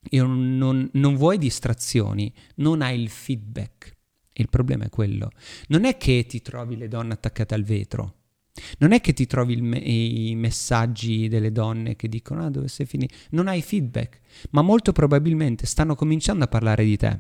non, 0.10 0.90
non 0.94 1.16
vuoi 1.16 1.38
distrazioni, 1.38 2.34
non 2.56 2.82
hai 2.82 3.00
il 3.00 3.10
feedback. 3.10 3.98
Il 4.34 4.50
problema 4.50 4.86
è 4.86 4.90
quello. 4.90 5.32
Non 5.68 5.86
è 5.86 5.98
che 5.98 6.26
ti 6.26 6.42
trovi 6.42 6.78
le 6.78 6.88
donne 6.88 7.14
attaccate 7.14 7.54
al 7.54 7.64
vetro. 7.64 8.16
Non 8.80 8.92
è 8.92 9.00
che 9.00 9.14
ti 9.14 9.28
trovi 9.28 9.62
me- 9.62 9.78
i 9.78 10.34
messaggi 10.36 11.28
delle 11.28 11.52
donne 11.52 11.96
che 11.96 12.10
dicono 12.10 12.46
ah 12.46 12.50
dove 12.50 12.68
sei 12.68 12.86
finito. 12.86 13.16
Non 13.32 13.48
hai 13.48 13.62
feedback, 13.62 14.20
ma 14.52 14.62
molto 14.62 14.92
probabilmente 14.92 15.66
stanno 15.66 15.96
cominciando 15.96 16.44
a 16.44 16.48
parlare 16.48 16.84
di 16.84 16.98
te. 16.98 17.20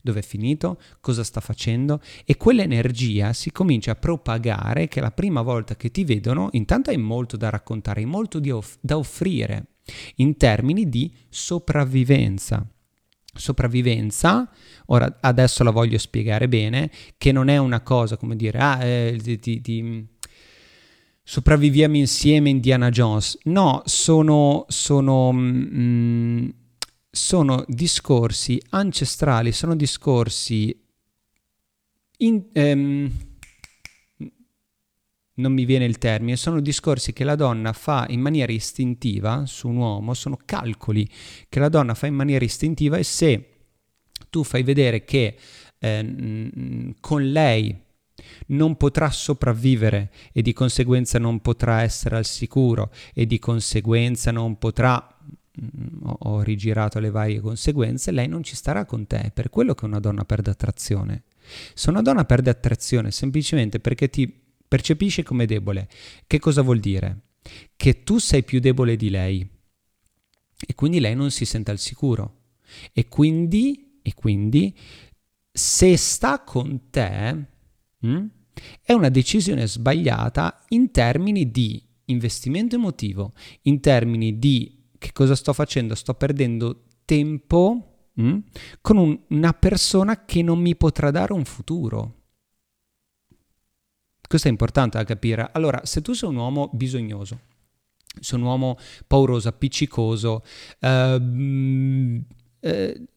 Dove 0.00 0.20
è 0.20 0.22
finito? 0.22 0.80
Cosa 1.00 1.24
sta 1.24 1.40
facendo? 1.40 2.00
E 2.24 2.36
quell'energia 2.36 3.32
si 3.32 3.50
comincia 3.50 3.92
a 3.92 3.96
propagare 3.96 4.88
che 4.88 5.00
la 5.00 5.10
prima 5.10 5.42
volta 5.42 5.76
che 5.76 5.90
ti 5.90 6.04
vedono, 6.04 6.48
intanto 6.52 6.90
hai 6.90 6.98
molto 6.98 7.36
da 7.36 7.50
raccontare, 7.50 8.00
hai 8.00 8.06
molto 8.06 8.40
off- 8.54 8.78
da 8.80 8.96
offrire 8.96 9.66
in 10.16 10.36
termini 10.36 10.88
di 10.88 11.12
sopravvivenza. 11.28 12.66
Sopravvivenza, 13.34 14.50
ora 14.86 15.18
adesso 15.20 15.64
la 15.64 15.70
voglio 15.70 15.98
spiegare 15.98 16.48
bene, 16.48 16.90
che 17.16 17.32
non 17.32 17.48
è 17.48 17.56
una 17.56 17.80
cosa 17.80 18.16
come 18.16 18.36
dire, 18.36 18.58
ah, 18.58 18.84
eh, 18.84 19.18
ti, 19.22 19.38
ti, 19.38 19.60
ti, 19.60 20.06
sopravviviamo 21.22 21.96
insieme 21.96 22.50
Indiana 22.50 22.90
Jones. 22.90 23.38
No, 23.44 23.82
sono, 23.86 24.66
sono, 24.68 25.32
mm, 25.32 26.48
sono 27.10 27.64
discorsi 27.68 28.60
ancestrali, 28.70 29.52
sono 29.52 29.74
discorsi 29.74 30.78
in, 32.18 32.44
ehm, 32.52 33.10
non 35.34 35.52
mi 35.52 35.64
viene 35.64 35.84
il 35.84 35.98
termine, 35.98 36.36
sono 36.36 36.60
discorsi 36.60 37.12
che 37.12 37.24
la 37.24 37.36
donna 37.36 37.72
fa 37.72 38.06
in 38.08 38.20
maniera 38.20 38.52
istintiva 38.52 39.46
su 39.46 39.68
un 39.68 39.76
uomo, 39.76 40.14
sono 40.14 40.38
calcoli 40.44 41.08
che 41.48 41.58
la 41.58 41.68
donna 41.68 41.94
fa 41.94 42.06
in 42.06 42.14
maniera 42.14 42.44
istintiva 42.44 42.96
e 42.96 43.02
se 43.02 43.48
tu 44.28 44.44
fai 44.44 44.62
vedere 44.62 45.04
che 45.04 45.36
eh, 45.78 46.94
con 47.00 47.30
lei 47.30 47.80
non 48.48 48.76
potrà 48.76 49.10
sopravvivere 49.10 50.10
e 50.32 50.42
di 50.42 50.52
conseguenza 50.52 51.18
non 51.18 51.40
potrà 51.40 51.82
essere 51.82 52.16
al 52.16 52.24
sicuro 52.24 52.92
e 53.14 53.26
di 53.26 53.38
conseguenza 53.38 54.30
non 54.30 54.58
potrà 54.58 55.06
ho 56.00 56.40
rigirato 56.40 56.98
le 56.98 57.10
varie 57.10 57.40
conseguenze, 57.40 58.10
lei 58.10 58.26
non 58.26 58.42
ci 58.42 58.56
starà 58.56 58.86
con 58.86 59.06
te, 59.06 59.20
è 59.20 59.30
per 59.30 59.50
quello 59.50 59.74
che 59.74 59.84
una 59.84 60.00
donna 60.00 60.24
perde 60.24 60.50
attrazione. 60.50 61.24
Se 61.74 61.90
una 61.90 62.00
donna 62.00 62.24
perde 62.24 62.48
attrazione 62.50 63.10
semplicemente 63.10 63.78
perché 63.78 64.08
ti 64.08 64.32
percepisce 64.72 65.22
come 65.22 65.44
debole. 65.44 65.86
Che 66.26 66.38
cosa 66.38 66.62
vuol 66.62 66.80
dire? 66.80 67.24
Che 67.76 68.02
tu 68.04 68.16
sei 68.16 68.42
più 68.42 68.58
debole 68.58 68.96
di 68.96 69.10
lei 69.10 69.46
e 70.66 70.74
quindi 70.74 70.98
lei 70.98 71.14
non 71.14 71.30
si 71.30 71.44
sente 71.44 71.70
al 71.70 71.78
sicuro. 71.78 72.38
E 72.94 73.06
quindi, 73.06 73.98
e 74.00 74.14
quindi 74.14 74.74
se 75.52 75.94
sta 75.98 76.40
con 76.40 76.88
te, 76.88 77.34
mh, 77.98 78.08
hm, 78.08 78.30
è 78.80 78.94
una 78.94 79.10
decisione 79.10 79.66
sbagliata 79.66 80.64
in 80.68 80.90
termini 80.90 81.50
di 81.50 81.86
investimento 82.06 82.76
emotivo, 82.76 83.32
in 83.62 83.78
termini 83.80 84.38
di 84.38 84.84
che 84.96 85.12
cosa 85.12 85.34
sto 85.34 85.52
facendo? 85.52 85.94
Sto 85.94 86.14
perdendo 86.14 86.84
tempo 87.04 88.08
mh, 88.14 88.26
hm, 88.26 88.42
con 88.80 88.96
un, 88.96 89.20
una 89.28 89.52
persona 89.52 90.24
che 90.24 90.40
non 90.40 90.60
mi 90.60 90.74
potrà 90.76 91.10
dare 91.10 91.34
un 91.34 91.44
futuro. 91.44 92.21
Questo 94.32 94.48
è 94.48 94.52
importante 94.52 94.96
da 94.96 95.04
capire. 95.04 95.50
Allora, 95.52 95.84
se 95.84 96.00
tu 96.00 96.14
sei 96.14 96.30
un 96.30 96.36
uomo 96.36 96.70
bisognoso, 96.72 97.40
sei 98.18 98.38
un 98.38 98.46
uomo 98.46 98.78
pauroso, 99.06 99.48
appiccicoso, 99.48 100.42
ehm, 100.80 102.24
eh, 102.60 103.08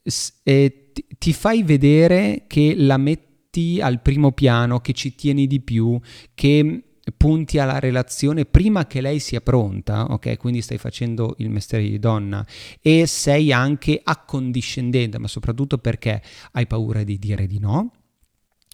eh, 0.43 0.91
ti 1.17 1.31
fai 1.31 1.63
vedere 1.63 2.43
che 2.47 2.73
la 2.75 2.97
metti 2.97 3.79
al 3.79 4.01
primo 4.01 4.33
piano, 4.33 4.81
che 4.81 4.91
ci 4.91 5.15
tieni 5.15 5.47
di 5.47 5.61
più, 5.61 5.97
che 6.33 6.83
punti 7.15 7.59
alla 7.59 7.79
relazione 7.79 8.43
prima 8.43 8.85
che 8.85 8.99
lei 8.99 9.19
sia 9.19 9.39
pronta, 9.39 10.11
ok? 10.11 10.35
Quindi 10.35 10.61
stai 10.61 10.77
facendo 10.77 11.35
il 11.37 11.49
mestiere 11.49 11.87
di 11.87 11.97
donna 11.97 12.45
e 12.81 13.05
sei 13.07 13.53
anche 13.53 14.01
accondiscendente, 14.03 15.17
ma 15.17 15.29
soprattutto 15.29 15.77
perché 15.77 16.21
hai 16.51 16.67
paura 16.67 17.05
di 17.05 17.17
dire 17.17 17.47
di 17.47 17.59
no 17.59 17.91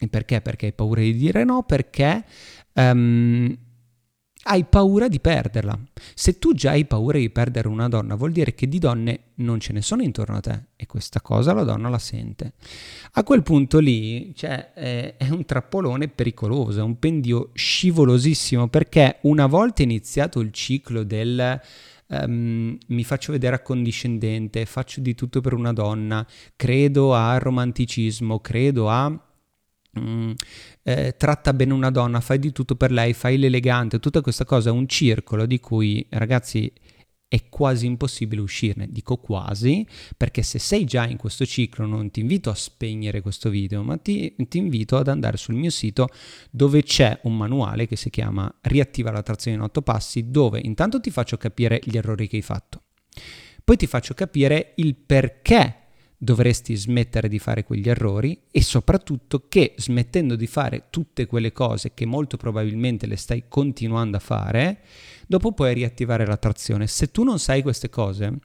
perché? 0.08 0.42
Perché 0.42 0.68
hai 0.68 0.74
paura 0.74 1.02
di 1.02 1.14
dire 1.14 1.44
no, 1.44 1.64
perché 1.64 2.24
um, 2.74 3.58
hai 4.44 4.64
paura 4.66 5.08
di 5.08 5.20
perderla. 5.20 5.78
Se 6.16 6.40
tu 6.40 6.54
già 6.54 6.72
hai 6.72 6.86
paura 6.86 7.20
di 7.20 7.30
perdere 7.30 7.68
una 7.68 7.88
donna, 7.88 8.16
vuol 8.16 8.32
dire 8.32 8.56
che 8.56 8.68
di 8.68 8.80
donne 8.80 9.20
non 9.36 9.60
ce 9.60 9.74
ne 9.74 9.82
sono 9.82 10.02
intorno 10.02 10.38
a 10.38 10.40
te 10.40 10.64
e 10.76 10.88
questa 10.88 11.22
cosa 11.22 11.54
la 11.54 11.64
donna 11.64 11.90
la 11.90 12.00
sente. 12.00 12.54
A 13.14 13.24
quel 13.24 13.44
punto 13.44 13.80
lì 13.80 14.34
cioè, 14.34 14.74
è, 14.74 15.16
è 15.18 15.30
un 15.30 15.46
trappolone 15.46 16.08
pericoloso, 16.08 16.80
è 16.80 16.84
un 16.84 16.98
pendio 16.98 17.52
scivolosissimo 17.54 18.68
perché 18.68 19.20
una 19.22 19.46
volta 19.46 19.84
iniziato 19.84 20.40
il 20.40 20.52
ciclo 20.52 21.04
del... 21.04 21.60
Um, 22.08 22.78
mi 22.88 23.06
faccio 23.06 23.32
vedere 23.32 23.56
accondiscendente, 23.56 24.66
faccio 24.66 25.00
di 25.00 25.16
tutto 25.16 25.40
per 25.40 25.54
una 25.54 25.72
donna, 25.72 26.28
credo 26.58 27.14
al 27.14 27.40
romanticismo, 27.40 28.42
credo 28.42 28.90
a 28.90 29.31
Mm, 30.00 30.32
eh, 30.84 31.16
tratta 31.18 31.54
bene 31.54 31.74
una 31.74 31.92
donna, 31.92 32.22
fai 32.22 32.40
di 32.40 32.52
tutto 32.54 32.76
per 32.76 32.92
lei, 32.92 33.14
fai 33.14 33.38
l'elegante, 33.38 34.00
tutta 34.00 34.22
questa 34.22 34.46
cosa 34.46 34.70
è 34.70 34.72
un 34.72 34.88
circolo 34.88 35.46
di 35.46 35.60
cui 35.60 36.06
ragazzi 36.12 36.72
è 37.32 37.48
quasi 37.48 37.86
impossibile 37.86 38.42
uscirne. 38.42 38.88
Dico 38.90 39.16
quasi 39.16 39.88
perché 40.18 40.44
se 40.44 40.60
sei 40.60 40.84
già 40.84 41.08
in 41.08 41.16
questo 41.16 41.46
ciclo 41.46 41.86
non 41.86 42.12
ti 42.12 42.20
invito 42.20 42.50
a 42.50 42.56
spegnere 42.56 43.22
questo 43.22 43.50
video, 43.50 43.84
ma 43.84 43.96
ti, 43.96 44.36
ti 44.50 44.58
invito 44.58 44.98
ad 44.98 45.08
andare 45.08 45.38
sul 45.38 45.56
mio 45.56 45.70
sito 45.70 46.10
dove 46.50 46.84
c'è 46.84 47.20
un 47.24 47.38
manuale 47.38 47.88
che 47.88 47.96
si 47.96 48.10
chiama 48.10 48.54
Riattiva 48.60 49.12
l'attrazione 49.12 49.56
in 49.56 49.64
8 49.64 49.82
passi, 49.82 50.30
dove 50.30 50.60
intanto 50.62 51.00
ti 51.00 51.10
faccio 51.10 51.38
capire 51.38 51.80
gli 51.84 51.96
errori 51.96 52.28
che 52.28 52.36
hai 52.36 52.42
fatto. 52.42 52.84
Poi 53.64 53.78
ti 53.78 53.88
faccio 53.88 54.14
capire 54.14 54.74
il 54.76 54.96
perché 54.96 55.81
dovresti 56.24 56.76
smettere 56.76 57.28
di 57.28 57.40
fare 57.40 57.64
quegli 57.64 57.90
errori 57.90 58.40
e 58.52 58.62
soprattutto 58.62 59.48
che 59.48 59.74
smettendo 59.78 60.36
di 60.36 60.46
fare 60.46 60.84
tutte 60.92 61.26
quelle 61.26 61.52
cose 61.52 61.96
che 61.96 62.06
molto 62.06 62.38
probabilmente 62.38 63.08
le 63.08 63.16
stai 63.16 63.46
continuando 63.48 64.18
a 64.18 64.20
fare, 64.20 64.82
dopo 65.26 65.52
puoi 65.52 65.74
riattivare 65.74 66.28
l'attrazione. 66.28 66.86
Se 66.86 67.10
tu 67.10 67.24
non 67.24 67.40
sai 67.40 67.64
queste 67.64 67.90
cose, 67.90 68.38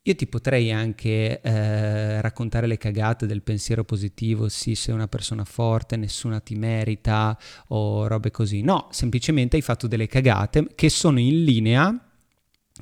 io 0.00 0.14
ti 0.14 0.26
potrei 0.26 0.72
anche 0.72 1.42
eh, 1.42 2.20
raccontare 2.22 2.66
le 2.66 2.78
cagate 2.78 3.26
del 3.26 3.42
pensiero 3.42 3.84
positivo, 3.84 4.48
sì, 4.48 4.74
sei 4.74 4.94
una 4.94 5.08
persona 5.08 5.44
forte, 5.44 5.96
nessuna 5.96 6.40
ti 6.40 6.54
merita 6.54 7.38
o 7.68 8.06
robe 8.06 8.30
così. 8.30 8.62
No, 8.62 8.88
semplicemente 8.90 9.56
hai 9.56 9.62
fatto 9.62 9.86
delle 9.86 10.06
cagate 10.06 10.68
che 10.74 10.88
sono 10.88 11.18
in 11.18 11.44
linea 11.44 12.13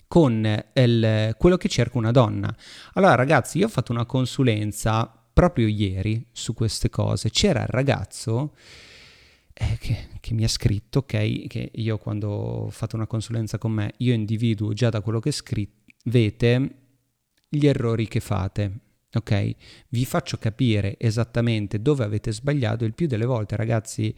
con 0.09 0.65
il, 0.75 1.35
quello 1.39 1.57
che 1.57 1.69
cerca 1.69 1.99
una 1.99 2.11
donna. 2.11 2.55
Allora 2.95 3.15
ragazzi, 3.15 3.59
io 3.59 3.67
ho 3.67 3.71
fatto 3.71 3.93
una 3.93 4.07
consulenza 4.07 5.11
proprio 5.33 5.67
ieri 5.67 6.27
su 6.33 6.55
queste 6.55 6.91
cose. 6.91 7.31
C'era 7.31 7.63
il 7.63 7.69
ragazzo 7.69 8.55
eh, 9.53 9.77
che, 9.79 10.09
che, 10.21 10.35
mi 10.35 10.45
ha 10.45 10.49
scritto, 10.49 11.01
ok, 11.01 11.47
che 11.47 11.71
io 11.73 11.99
quando 11.99 12.29
ho 12.31 12.71
fatto 12.71 12.97
una 12.97 13.07
consulenza 13.07 13.59
con 13.59 13.73
me, 13.73 13.95
io 13.99 14.15
individuo 14.15 14.73
già 14.73 14.89
da 14.89 15.01
quello 15.01 15.21
che 15.21 15.31
scrivete 15.31 16.71
gli 17.49 17.67
errori 17.67 18.09
che 18.09 18.21
fate. 18.21 18.79
Ok, 19.15 19.57
vi 19.89 20.07
faccio 20.07 20.39
capire 20.39 20.97
esattamente 20.99 21.83
dove 21.83 22.03
avete 22.03 22.33
sbagliato. 22.33 22.87
Il 22.87 22.95
più 22.95 23.07
delle 23.07 23.27
volte, 23.27 23.57
ragazzi, 23.57 24.15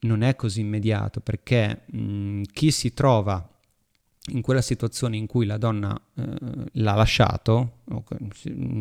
non 0.00 0.22
è 0.22 0.36
così 0.36 0.60
immediato 0.60 1.20
perché 1.20 1.82
mh, 1.84 2.42
chi 2.50 2.70
si 2.70 2.94
trova 2.94 3.57
in 4.28 4.40
quella 4.42 4.62
situazione 4.62 5.16
in 5.16 5.26
cui 5.26 5.46
la 5.46 5.58
donna 5.58 5.98
eh, 6.16 6.24
l'ha 6.72 6.94
lasciato 6.94 7.80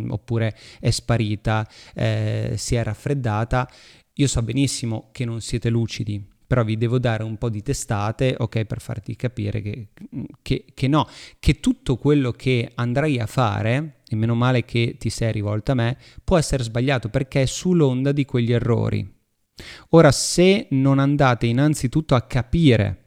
oppure 0.09 0.55
è 0.79 0.89
sparita, 0.89 1.67
eh, 1.93 2.53
si 2.57 2.75
è 2.75 2.83
raffreddata, 2.83 3.69
io 4.13 4.27
so 4.27 4.41
benissimo 4.41 5.09
che 5.11 5.25
non 5.25 5.41
siete 5.41 5.69
lucidi, 5.69 6.25
però 6.47 6.63
vi 6.63 6.77
devo 6.77 6.97
dare 6.97 7.23
un 7.23 7.37
po' 7.37 7.49
di 7.49 7.61
testate, 7.61 8.35
ok, 8.37 8.63
per 8.63 8.81
farti 8.81 9.15
capire 9.15 9.61
che, 9.61 9.87
che, 10.41 10.65
che 10.73 10.87
no, 10.87 11.07
che 11.39 11.59
tutto 11.59 11.97
quello 11.97 12.31
che 12.31 12.71
andrai 12.75 13.19
a 13.19 13.25
fare, 13.25 13.97
e 14.07 14.15
meno 14.15 14.33
male 14.33 14.63
che 14.63 14.95
ti 14.97 15.09
sei 15.09 15.33
rivolta 15.33 15.73
a 15.73 15.75
me, 15.75 15.97
può 16.23 16.37
essere 16.37 16.63
sbagliato 16.63 17.09
perché 17.09 17.41
è 17.41 17.45
sull'onda 17.45 18.11
di 18.11 18.25
quegli 18.25 18.53
errori. 18.53 19.15
Ora, 19.89 20.11
se 20.11 20.67
non 20.71 20.99
andate 20.99 21.47
innanzitutto 21.47 22.15
a 22.15 22.21
capire 22.21 23.06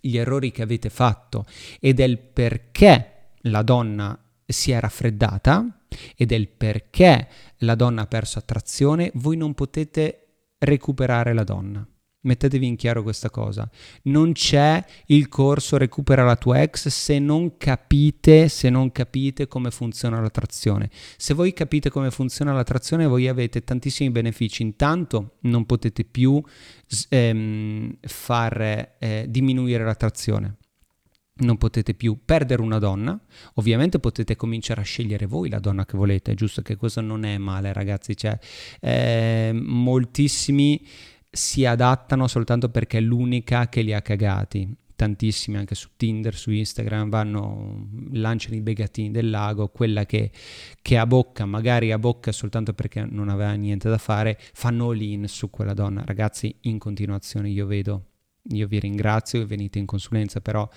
gli 0.00 0.16
errori 0.16 0.50
che 0.50 0.62
avete 0.62 0.90
fatto 0.90 1.46
e 1.80 1.94
del 1.94 2.18
perché 2.18 3.30
la 3.42 3.62
donna 3.62 4.18
si 4.44 4.70
è 4.70 4.80
raffreddata 4.80 5.82
e 6.16 6.26
del 6.26 6.48
perché 6.48 7.28
la 7.58 7.74
donna 7.74 8.02
ha 8.02 8.06
perso 8.06 8.38
attrazione, 8.38 9.10
voi 9.14 9.36
non 9.36 9.54
potete 9.54 10.52
recuperare 10.58 11.32
la 11.32 11.44
donna. 11.44 11.86
Mettetevi 12.20 12.66
in 12.66 12.76
chiaro 12.76 13.02
questa 13.04 13.30
cosa. 13.30 13.68
Non 14.04 14.32
c'è 14.32 14.84
il 15.06 15.28
corso 15.28 15.76
recupera 15.76 16.24
la 16.24 16.34
tua 16.34 16.62
ex 16.62 16.88
se 16.88 17.18
non 17.20 17.56
capite, 17.56 18.48
se 18.48 18.70
non 18.70 18.90
capite 18.90 19.46
come 19.46 19.70
funziona 19.70 20.20
l'attrazione. 20.20 20.90
Se 21.16 21.32
voi 21.32 21.52
capite 21.52 21.90
come 21.90 22.10
funziona 22.10 22.52
l'attrazione, 22.52 23.06
voi 23.06 23.28
avete 23.28 23.62
tantissimi 23.62 24.10
benefici. 24.10 24.62
Intanto 24.62 25.36
non 25.42 25.64
potete 25.64 26.04
più 26.04 26.42
ehm, 27.08 27.96
far 28.00 28.96
eh, 28.98 29.26
diminuire 29.28 29.84
l'attrazione 29.84 30.56
non 31.38 31.56
potete 31.56 31.94
più 31.94 32.18
perdere 32.24 32.62
una 32.62 32.78
donna, 32.78 33.16
ovviamente 33.54 33.98
potete 33.98 34.34
cominciare 34.36 34.80
a 34.80 34.84
scegliere 34.84 35.26
voi 35.26 35.48
la 35.48 35.60
donna 35.60 35.84
che 35.84 35.96
volete, 35.96 36.34
giusto 36.34 36.62
che 36.62 36.76
questo 36.76 37.00
non 37.00 37.24
è 37.24 37.38
male 37.38 37.72
ragazzi, 37.72 38.16
cioè 38.16 38.36
eh, 38.80 39.52
moltissimi 39.54 40.84
si 41.30 41.64
adattano 41.64 42.26
soltanto 42.26 42.68
perché 42.68 42.98
è 42.98 43.00
l'unica 43.00 43.68
che 43.68 43.82
li 43.82 43.92
ha 43.92 44.02
cagati. 44.02 44.74
Tantissimi 44.98 45.56
anche 45.56 45.76
su 45.76 45.90
Tinder, 45.96 46.34
su 46.34 46.50
Instagram 46.50 47.08
vanno, 47.08 47.88
lanciano 48.12 48.56
i 48.56 48.60
begatini 48.60 49.12
del 49.12 49.30
lago, 49.30 49.68
quella 49.68 50.04
che, 50.04 50.32
che 50.82 50.98
a 50.98 51.06
bocca, 51.06 51.46
magari 51.46 51.92
a 51.92 51.98
bocca 52.00 52.32
soltanto 52.32 52.72
perché 52.72 53.06
non 53.08 53.28
aveva 53.28 53.52
niente 53.52 53.88
da 53.88 53.98
fare, 53.98 54.36
fanno 54.52 54.90
all-in 54.90 55.28
su 55.28 55.50
quella 55.50 55.72
donna. 55.72 56.02
Ragazzi, 56.04 56.52
in 56.62 56.78
continuazione 56.78 57.48
io 57.48 57.66
vedo, 57.66 58.06
io 58.50 58.66
vi 58.66 58.80
ringrazio 58.80 59.38
che 59.38 59.46
venite 59.46 59.78
in 59.78 59.86
consulenza, 59.86 60.40
però 60.40 60.68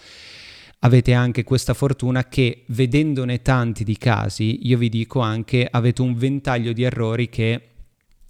avete 0.84 1.14
anche 1.14 1.44
questa 1.44 1.74
fortuna 1.74 2.28
che 2.28 2.64
vedendone 2.68 3.42
tanti 3.42 3.84
di 3.84 3.98
casi, 3.98 4.68
io 4.68 4.78
vi 4.78 4.90
dico 4.90 5.20
anche 5.20 5.68
avete 5.70 6.02
un 6.02 6.16
ventaglio 6.16 6.74
di 6.74 6.84
errori 6.84 7.28
che 7.30 7.71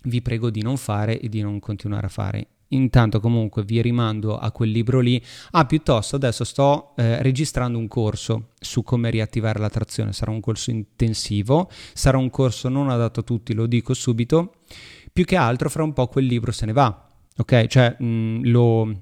vi 0.03 0.22
prego 0.22 0.50
di 0.50 0.62
non 0.62 0.77
fare 0.77 1.20
e 1.20 1.29
di 1.29 1.41
non 1.41 1.60
continuare 1.60 2.08
a 2.08 2.10
fare. 2.10 2.48
Intanto 2.74 3.20
comunque 3.20 3.63
vi 3.63 3.81
rimando 3.81 4.38
a 4.38 4.51
quel 4.51 4.70
libro 4.70 5.00
lì. 5.00 5.22
Ah, 5.51 5.65
piuttosto 5.65 6.15
adesso 6.15 6.43
sto 6.43 6.93
eh, 6.96 7.22
registrando 7.22 7.77
un 7.77 7.88
corso 7.88 8.51
su 8.60 8.84
come 8.84 9.10
riattivare 9.10 9.60
l'attrazione. 9.60 10.13
Sarà 10.13 10.31
un 10.31 10.39
corso 10.39 10.72
intensivo, 10.72 11.70
sarà 11.93 12.17
un 12.17 12.29
corso 12.29 12.70
non 12.70 12.89
adatto 12.89 13.20
a 13.20 13.24
tutti, 13.24 13.53
lo 13.53 13.65
dico 13.65 13.93
subito. 13.93 14.53
Più 15.12 15.25
che 15.25 15.36
altro 15.36 15.70
fra 15.70 15.84
un 15.84 15.91
po' 15.91 16.08
quel 16.08 16.25
libro 16.25 16.51
se 16.53 16.65
ne 16.65 16.72
va. 16.72 17.10
Ok? 17.38 17.67
Cioè 17.67 17.96
mh, 18.00 18.05
mm, 18.05 18.43
lo 18.46 18.93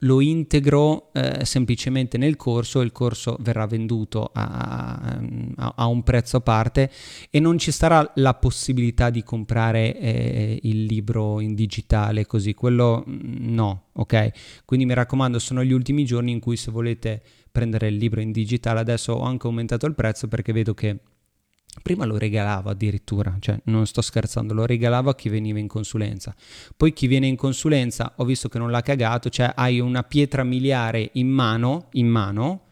lo 0.00 0.20
integro 0.20 1.10
eh, 1.12 1.44
semplicemente 1.44 2.18
nel 2.18 2.36
corso, 2.36 2.80
il 2.80 2.92
corso 2.92 3.36
verrà 3.40 3.66
venduto 3.66 4.30
a, 4.32 5.20
a, 5.56 5.74
a, 5.76 5.86
un 5.86 6.02
prezzo 6.02 6.38
a 6.38 6.40
parte 6.40 6.90
e 7.30 7.40
non 7.40 7.58
ci 7.58 7.70
sarà 7.70 8.10
la 8.16 8.34
possibilità 8.34 9.10
di 9.10 9.22
comprare 9.22 9.96
eh, 9.98 10.58
il 10.62 10.84
libro 10.84 11.40
in 11.40 11.54
digitale 11.54 12.26
così, 12.26 12.54
quello 12.54 13.04
mm, 13.08 13.54
no, 13.54 13.84
ok? 13.92 14.62
Quindi 14.64 14.86
mi 14.86 14.94
raccomando, 14.94 15.38
sono 15.38 15.62
gli 15.62 15.72
ultimi 15.72 16.04
giorni 16.04 16.32
in 16.32 16.40
cui 16.40 16.56
se 16.56 16.70
volete 16.70 17.22
prendere 17.50 17.88
il 17.88 17.96
libro 17.96 18.20
in 18.20 18.32
digitale, 18.32 18.80
adesso 18.80 19.12
ho 19.12 19.22
anche 19.22 19.46
aumentato 19.46 19.86
il 19.86 19.94
prezzo 19.94 20.26
perché 20.26 20.52
vedo 20.52 20.74
che 20.74 20.98
Prima 21.80 22.04
lo 22.04 22.18
regalavo 22.18 22.68
addirittura, 22.68 23.36
cioè 23.40 23.58
non 23.64 23.86
sto 23.86 24.02
scherzando, 24.02 24.52
lo 24.52 24.66
regalavo 24.66 25.10
a 25.10 25.14
chi 25.14 25.28
veniva 25.30 25.58
in 25.58 25.68
consulenza. 25.68 26.34
Poi 26.76 26.92
chi 26.92 27.06
viene 27.06 27.26
in 27.26 27.36
consulenza, 27.36 28.12
ho 28.16 28.24
visto 28.24 28.48
che 28.48 28.58
non 28.58 28.70
l'ha 28.70 28.82
cagato, 28.82 29.30
cioè 29.30 29.52
hai 29.56 29.80
una 29.80 30.02
pietra 30.02 30.44
miliare 30.44 31.10
in 31.14 31.28
mano, 31.28 31.88
in 31.92 32.08
mano, 32.08 32.66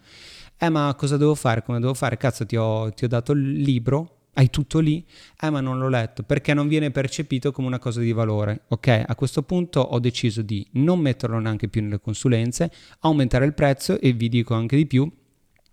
eh 0.58 0.68
ma 0.68 0.94
cosa 0.96 1.16
devo 1.16 1.34
fare, 1.34 1.62
come 1.62 1.80
devo 1.80 1.94
fare? 1.94 2.18
Cazzo 2.18 2.44
ti 2.44 2.56
ho, 2.56 2.92
ti 2.92 3.04
ho 3.04 3.08
dato 3.08 3.32
il 3.32 3.62
libro, 3.62 4.18
hai 4.34 4.50
tutto 4.50 4.78
lì, 4.78 5.04
eh 5.40 5.50
ma 5.50 5.60
non 5.60 5.78
l'ho 5.78 5.88
letto, 5.88 6.22
perché 6.22 6.52
non 6.52 6.68
viene 6.68 6.90
percepito 6.90 7.52
come 7.52 7.66
una 7.66 7.78
cosa 7.78 8.00
di 8.00 8.12
valore. 8.12 8.64
Ok, 8.68 9.02
a 9.04 9.14
questo 9.14 9.42
punto 9.42 9.80
ho 9.80 9.98
deciso 9.98 10.42
di 10.42 10.64
non 10.72 11.00
metterlo 11.00 11.38
neanche 11.38 11.68
più 11.68 11.82
nelle 11.82 12.00
consulenze, 12.00 12.70
aumentare 13.00 13.46
il 13.46 13.54
prezzo 13.54 13.98
e 13.98 14.12
vi 14.12 14.28
dico 14.28 14.54
anche 14.54 14.76
di 14.76 14.86
più, 14.86 15.10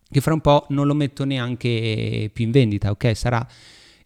che 0.10 0.22
fra 0.22 0.34
un 0.34 0.42
po' 0.42 0.66
non 0.70 0.88
lo 0.88 0.94
metto 0.94 1.26
neanche 1.26 2.30
più 2.34 2.46
in 2.46 2.52
vendita, 2.52 2.92
ok? 2.92 3.16
Sarà 3.16 3.48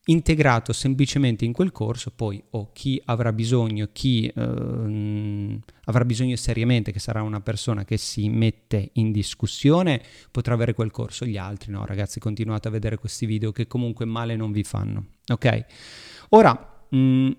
integrato 0.05 0.73
semplicemente 0.73 1.45
in 1.45 1.53
quel 1.53 1.71
corso, 1.71 2.11
poi 2.11 2.41
o 2.51 2.59
oh, 2.59 2.69
chi 2.73 2.99
avrà 3.05 3.31
bisogno, 3.31 3.89
chi 3.93 4.25
eh, 4.27 5.59
avrà 5.85 6.05
bisogno 6.05 6.35
seriamente, 6.35 6.91
che 6.91 6.99
sarà 6.99 7.21
una 7.21 7.41
persona 7.41 7.85
che 7.85 7.97
si 7.97 8.27
mette 8.29 8.89
in 8.93 9.11
discussione, 9.11 10.01
potrà 10.31 10.55
avere 10.55 10.73
quel 10.73 10.91
corso, 10.91 11.25
gli 11.25 11.37
altri 11.37 11.71
no, 11.71 11.85
ragazzi, 11.85 12.19
continuate 12.19 12.67
a 12.67 12.71
vedere 12.71 12.97
questi 12.97 13.25
video 13.25 13.51
che 13.51 13.67
comunque 13.67 14.05
male 14.05 14.35
non 14.35 14.51
vi 14.51 14.63
fanno, 14.63 15.05
ok? 15.27 15.65
Ora, 16.29 16.85
mh, 16.89 16.97
mm, 16.97 17.31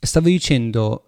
stavo 0.00 0.26
dicendo 0.26 1.07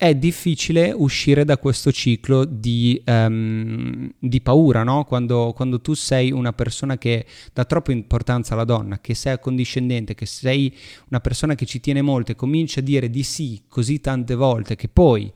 è 0.00 0.14
difficile 0.14 0.92
uscire 0.92 1.44
da 1.44 1.58
questo 1.58 1.90
ciclo 1.90 2.44
di, 2.44 3.02
um, 3.04 4.08
di 4.16 4.40
paura, 4.40 4.84
no? 4.84 5.02
Quando, 5.02 5.52
quando, 5.56 5.80
tu 5.80 5.94
sei 5.94 6.30
una 6.30 6.52
persona 6.52 6.96
che 6.96 7.26
dà 7.52 7.64
troppa 7.64 7.90
importanza 7.90 8.54
alla 8.54 8.62
donna, 8.62 9.00
che 9.00 9.14
sei 9.14 9.32
accondiscendente, 9.32 10.14
che 10.14 10.24
sei 10.24 10.72
una 11.08 11.18
persona 11.18 11.56
che 11.56 11.66
ci 11.66 11.80
tiene 11.80 12.00
molto 12.00 12.30
e 12.30 12.36
comincia 12.36 12.78
a 12.78 12.84
dire 12.84 13.10
di 13.10 13.24
sì 13.24 13.64
così 13.66 13.98
tante 14.00 14.36
volte 14.36 14.76
che 14.76 14.86
poi 14.86 15.32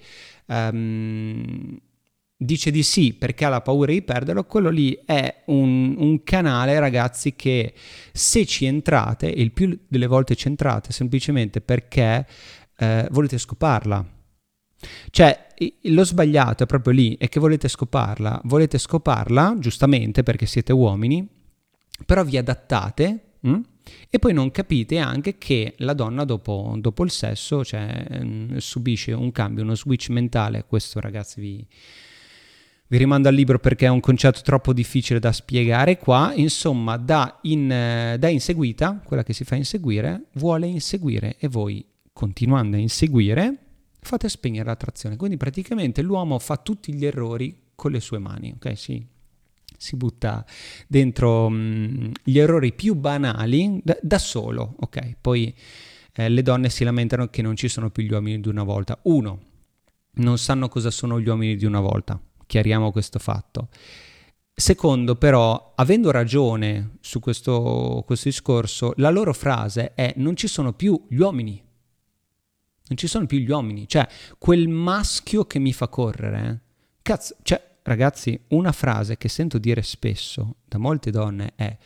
um, 0.47 1.77
dice 2.37 2.71
di 2.71 2.85
sì 2.85 3.15
perché 3.15 3.45
ha 3.45 3.49
la 3.49 3.63
paura 3.63 3.91
di 3.91 4.03
perderlo, 4.03 4.45
quello 4.45 4.71
lì 4.71 4.97
è 5.05 5.43
un, 5.47 5.97
un 5.99 6.23
canale, 6.23 6.79
ragazzi, 6.79 7.35
che 7.35 7.75
se 8.13 8.47
ci 8.47 8.67
entrate, 8.67 9.35
e 9.35 9.43
il 9.43 9.51
più 9.51 9.77
delle 9.89 10.07
volte 10.07 10.37
ci 10.37 10.47
entrate 10.47 10.93
semplicemente 10.93 11.61
perché 11.61 12.25
eh, 12.77 13.09
volete 13.11 13.39
scoparla 13.39 14.21
cioè, 15.11 15.49
lo 15.83 16.05
sbagliato 16.05 16.65
è 16.65 16.67
proprio 16.67 16.93
lì, 16.93 17.17
è 17.17 17.29
che 17.29 17.41
volete 17.41 17.69
scoparla. 17.69 18.41
Volete 18.45 18.79
scoparla, 18.79 19.57
giustamente, 19.59 20.23
perché 20.23 20.47
siete 20.47 20.73
uomini, 20.73 21.27
però 22.05 22.25
vi 22.25 22.37
adattate 22.37 23.21
mh? 23.41 23.51
Mm? 23.51 23.61
e 24.11 24.19
poi 24.19 24.33
non 24.33 24.51
capite 24.51 24.99
anche 24.99 25.39
che 25.39 25.75
la 25.79 25.93
donna 25.93 26.25
dopo, 26.25 26.75
dopo 26.79 27.05
il 27.05 27.11
sesso 27.11 27.65
cioè, 27.65 28.07
mh, 28.09 28.25
mm, 28.25 28.57
subisce 28.59 29.13
un 29.13 29.33
cambio, 29.33 29.63
uno 29.63 29.75
switch 29.75 30.09
mentale. 30.11 30.65
Questo, 30.67 31.01
ragazzi, 31.01 31.41
vi, 31.41 31.67
vi 32.89 32.97
rimando 32.97 33.29
al 33.29 33.35
libro 33.35 33.59
perché 33.59 33.87
è 33.87 33.91
un 33.91 34.01
concetto 34.01 34.41
troppo 34.43 34.73
difficile 34.73 35.19
da 35.19 35.33
spiegare 35.33 35.99
qua. 35.99 36.33
Insomma, 36.35 36.97
da, 36.97 37.39
in, 37.43 37.69
da 38.19 38.29
inseguita, 38.29 39.01
quella 39.05 39.23
che 39.23 39.33
si 39.33 39.45
fa 39.45 39.57
inseguire, 39.57 40.27
vuole 40.35 40.67
inseguire 40.67 41.37
e 41.39 41.49
voi, 41.49 41.85
continuando 42.13 42.77
a 42.77 42.81
inseguire, 42.81 43.57
fate 44.03 44.29
spegnere 44.29 44.67
l'attrazione. 44.67 45.17
Quindi 45.17 45.37
praticamente 45.37 46.03
l'uomo 46.03 46.39
fa 46.39 46.57
tutti 46.57 46.93
gli 46.93 47.07
errori 47.07 47.57
con 47.75 47.93
le 47.93 48.01
sue 48.01 48.19
mani, 48.19 48.53
ok? 48.55 48.77
Si, 48.77 49.07
si 49.77 49.97
butta 49.97 50.45
dentro 50.89 51.49
mh, 51.49 51.57
mm, 51.57 52.11
gli 52.25 52.39
errori 52.39 52.73
più 52.73 52.95
banali 52.95 53.81
da, 53.83 53.97
da 54.03 54.19
solo, 54.19 54.75
ok? 54.81 55.17
Poi 55.21 55.55
eh, 56.15 56.29
le 56.29 56.43
donne 56.43 56.69
si 56.69 56.85
lamentano 56.85 57.29
che 57.29 57.43
non 57.43 57.57
ci 57.57 57.69
sono 57.69 57.91
più 57.91 58.03
gli 58.03 58.13
uomini 58.13 58.41
di 58.41 58.49
una 58.49 58.65
volta. 58.65 58.99
Uno, 59.05 59.41
non 60.15 60.37
sanno 60.37 60.69
cosa 60.69 60.91
sono 60.91 61.21
gli 61.21 61.29
uomini 61.29 61.57
di 61.57 61.65
una 61.65 61.81
volta. 61.81 62.21
Chiariamo 62.45 62.91
questo 62.91 63.19
fatto. 63.19 63.69
Secondo, 64.55 65.17
però, 65.17 65.73
avendo 65.77 66.11
ragione 66.11 66.97
su 67.01 67.21
questo, 67.21 68.03
questo 68.05 68.29
discorso, 68.29 68.93
la 68.97 69.11
loro 69.11 69.33
frase 69.33 69.95
è 69.95 70.13
non 70.17 70.37
ci 70.37 70.47
sono 70.47 70.75
più 70.75 71.07
gli 71.09 71.19
uomini 71.19 71.71
non 72.93 72.97
ci 72.97 73.07
sono 73.07 73.27
più 73.27 73.39
gli 73.39 73.51
uomini, 73.51 73.89
cioè 73.89 74.07
quel 74.39 74.69
maschio 74.69 75.47
che 75.47 75.59
mi 75.59 75.73
fa 75.73 75.89
correre. 75.89 76.49
Eh? 76.49 76.59
Cazzo, 77.01 77.37
cioè 77.43 77.61
ragazzi, 77.83 78.39
una 78.49 78.73
frase 78.73 79.17
che 79.17 79.29
sento 79.29 79.59
dire 79.59 79.83
spesso 79.83 80.57
da 80.65 80.79
molte 80.79 81.11
donne 81.11 81.53
è 81.57 81.77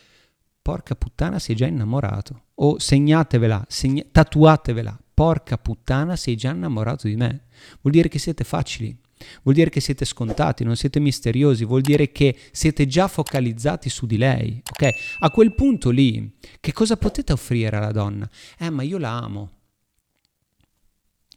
porca 0.61 0.95
puttana 0.95 1.39
sei 1.39 1.55
già 1.55 1.65
innamorato 1.65 2.43
o 2.55 2.77
segnatevela, 2.77 3.65
segna- 3.69 4.03
tatuatevela, 4.11 4.99
porca 5.13 5.57
puttana 5.57 6.17
sei 6.17 6.35
già 6.35 6.51
innamorato 6.51 7.07
di 7.07 7.15
me. 7.15 7.45
Vuol 7.79 7.93
dire 7.93 8.09
che 8.09 8.19
siete 8.19 8.43
facili, 8.43 8.95
vuol 9.43 9.55
dire 9.55 9.69
che 9.69 9.79
siete 9.79 10.03
scontati, 10.03 10.65
non 10.65 10.75
siete 10.75 10.99
misteriosi, 10.99 11.63
vuol 11.63 11.81
dire 11.81 12.11
che 12.11 12.37
siete 12.51 12.85
già 12.85 13.07
focalizzati 13.07 13.89
su 13.89 14.05
di 14.05 14.17
lei, 14.17 14.61
ok? 14.69 14.89
A 15.19 15.31
quel 15.31 15.55
punto 15.55 15.89
lì, 15.89 16.35
che 16.59 16.73
cosa 16.73 16.97
potete 16.97 17.31
offrire 17.31 17.77
alla 17.77 17.93
donna? 17.93 18.29
Eh, 18.59 18.69
ma 18.69 18.83
io 18.83 18.97
la 18.97 19.17
amo. 19.17 19.51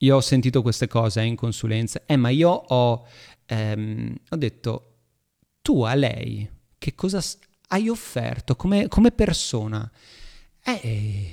Io 0.02 0.16
ho 0.16 0.20
sentito 0.20 0.62
queste 0.62 0.86
cose 0.86 1.20
eh, 1.20 1.24
in 1.24 1.36
consulenza, 1.36 2.02
eh, 2.06 2.16
ma 2.16 2.30
io 2.30 2.48
ho, 2.50 3.06
ehm, 3.46 4.14
ho 4.30 4.36
detto, 4.36 4.94
tu 5.60 5.82
a 5.82 5.94
lei 5.94 6.48
che 6.78 6.94
cosa 6.94 7.22
hai 7.68 7.88
offerto 7.88 8.56
come, 8.56 8.88
come 8.88 9.10
persona? 9.12 9.90
Eh, 10.64 11.32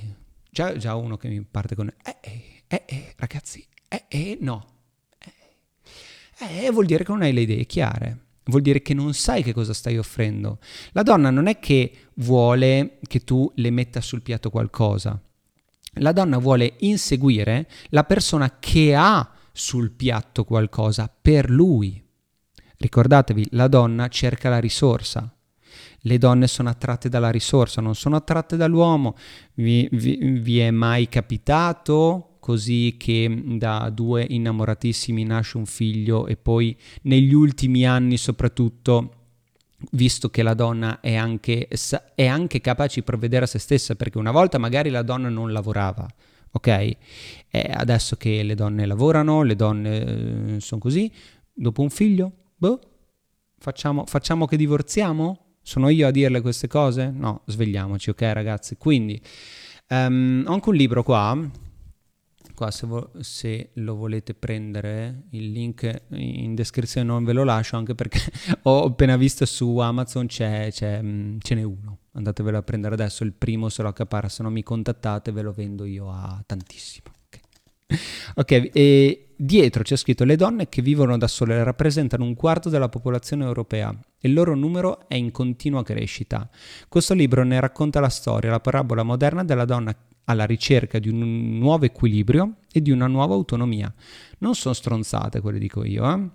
già, 0.50 0.76
già, 0.76 0.94
uno 0.96 1.16
che 1.16 1.28
mi 1.28 1.40
parte 1.42 1.74
con, 1.74 1.88
eh, 1.88 2.16
eh, 2.20 2.62
eh, 2.66 2.82
eh 2.86 3.14
ragazzi, 3.16 3.66
eh, 3.88 4.04
eh, 4.08 4.36
no. 4.40 4.66
Eh, 6.38 6.66
eh, 6.66 6.70
vuol 6.70 6.84
dire 6.84 7.04
che 7.04 7.12
non 7.12 7.22
hai 7.22 7.32
le 7.32 7.40
idee 7.40 7.64
chiare 7.64 8.26
vuol 8.48 8.62
dire 8.62 8.80
che 8.80 8.94
non 8.94 9.12
sai 9.14 9.42
che 9.42 9.52
cosa 9.52 9.74
stai 9.74 9.98
offrendo. 9.98 10.58
La 10.92 11.02
donna 11.02 11.30
non 11.30 11.46
è 11.46 11.58
che 11.58 12.08
vuole 12.14 12.98
che 13.06 13.20
tu 13.20 13.50
le 13.56 13.70
metta 13.70 14.00
sul 14.00 14.22
piatto 14.22 14.48
qualcosa, 14.48 15.20
la 15.98 16.12
donna 16.12 16.38
vuole 16.38 16.74
inseguire 16.78 17.68
la 17.90 18.04
persona 18.04 18.58
che 18.58 18.94
ha 18.94 19.30
sul 19.52 19.90
piatto 19.90 20.44
qualcosa 20.44 21.12
per 21.20 21.50
lui. 21.50 22.02
Ricordatevi, 22.76 23.48
la 23.50 23.66
donna 23.68 24.08
cerca 24.08 24.48
la 24.48 24.60
risorsa. 24.60 25.32
Le 26.02 26.18
donne 26.18 26.46
sono 26.46 26.68
attratte 26.68 27.08
dalla 27.08 27.30
risorsa, 27.30 27.80
non 27.80 27.96
sono 27.96 28.16
attratte 28.16 28.56
dall'uomo. 28.56 29.16
Vi, 29.54 29.88
vi, 29.92 30.16
vi 30.40 30.60
è 30.60 30.70
mai 30.70 31.08
capitato 31.08 32.36
così 32.38 32.94
che 32.96 33.42
da 33.58 33.90
due 33.90 34.24
innamoratissimi 34.26 35.24
nasce 35.24 35.58
un 35.58 35.66
figlio 35.66 36.26
e 36.26 36.36
poi 36.36 36.74
negli 37.02 37.34
ultimi 37.34 37.84
anni 37.84 38.16
soprattutto 38.16 39.17
visto 39.92 40.28
che 40.28 40.42
la 40.42 40.54
donna 40.54 41.00
è 41.00 41.14
anche, 41.14 41.68
è 42.14 42.26
anche 42.26 42.60
capace 42.60 43.00
di 43.00 43.06
provvedere 43.06 43.44
a 43.44 43.48
se 43.48 43.58
stessa, 43.58 43.94
perché 43.94 44.18
una 44.18 44.30
volta 44.30 44.58
magari 44.58 44.90
la 44.90 45.02
donna 45.02 45.28
non 45.28 45.52
lavorava, 45.52 46.06
ok? 46.50 46.66
E 46.66 46.96
adesso 47.72 48.16
che 48.16 48.42
le 48.42 48.54
donne 48.54 48.86
lavorano, 48.86 49.42
le 49.42 49.56
donne 49.56 50.56
eh, 50.56 50.60
sono 50.60 50.80
così, 50.80 51.10
dopo 51.52 51.82
un 51.82 51.90
figlio, 51.90 52.32
boh, 52.56 52.80
facciamo, 53.58 54.04
facciamo 54.06 54.46
che 54.46 54.56
divorziamo? 54.56 55.44
Sono 55.62 55.88
io 55.90 56.06
a 56.08 56.10
dirle 56.10 56.40
queste 56.40 56.66
cose? 56.66 57.10
No, 57.10 57.42
svegliamoci, 57.46 58.10
ok 58.10 58.22
ragazzi? 58.32 58.76
Quindi, 58.76 59.20
um, 59.90 60.44
ho 60.46 60.52
anche 60.52 60.68
un 60.68 60.74
libro 60.74 61.02
qua 61.02 61.66
qua 62.58 62.72
se, 62.72 62.88
vo- 62.88 63.12
se, 63.20 63.70
lo 63.74 63.94
volete 63.94 64.34
prendere 64.34 65.26
il 65.30 65.52
link 65.52 66.02
in 66.08 66.56
descrizione 66.56 67.06
non 67.06 67.22
ve 67.22 67.32
lo 67.32 67.44
lascio 67.44 67.76
anche 67.76 67.94
perché 67.94 68.18
ho 68.62 68.86
appena 68.86 69.16
visto 69.16 69.46
su 69.46 69.78
Amazon 69.78 70.26
c'è, 70.26 70.68
c'è, 70.72 71.00
mm, 71.00 71.38
ce 71.38 71.54
n'è 71.54 71.62
uno. 71.62 71.98
Andatevelo 72.14 72.58
a 72.58 72.62
prendere 72.62 72.94
adesso 72.94 73.22
il 73.22 73.32
primo 73.32 73.68
se 73.68 73.82
lo 73.82 73.88
accapara 73.88 74.28
se 74.28 74.42
non 74.42 74.52
mi 74.52 74.64
contattate 74.64 75.30
ve 75.30 75.42
lo 75.42 75.52
vendo 75.52 75.84
io 75.84 76.10
a 76.10 76.42
tantissimo 76.44 77.06
ok, 77.26 77.40
ok 78.34 78.70
e 78.72 79.28
dietro 79.36 79.84
c'è 79.84 79.94
scritto 79.94 80.24
le 80.24 80.34
donne 80.34 80.68
che 80.68 80.82
vivono 80.82 81.16
da 81.16 81.28
sole 81.28 81.62
rappresentano 81.62 82.24
un 82.24 82.34
quarto 82.34 82.68
della 82.68 82.88
popolazione 82.88 83.44
europea 83.44 83.96
e 84.18 84.26
il 84.26 84.34
loro 84.34 84.56
numero 84.56 85.06
è 85.08 85.14
in 85.14 85.30
continua 85.30 85.84
crescita 85.84 86.50
questo 86.88 87.14
libro 87.14 87.44
ne 87.44 87.60
racconta 87.60 88.00
la 88.00 88.08
storia 88.08 88.50
la 88.50 88.58
parabola 88.58 89.04
moderna 89.04 89.44
della 89.44 89.64
donna 89.64 89.96
alla 90.28 90.44
ricerca 90.44 90.98
di 90.98 91.08
un 91.08 91.58
nuovo 91.58 91.84
equilibrio 91.84 92.58
e 92.70 92.80
di 92.80 92.90
una 92.90 93.06
nuova 93.06 93.34
autonomia. 93.34 93.92
Non 94.38 94.54
sono 94.54 94.74
stronzate 94.74 95.40
quelle 95.40 95.58
dico 95.58 95.84
io, 95.84 96.10
eh? 96.14 96.28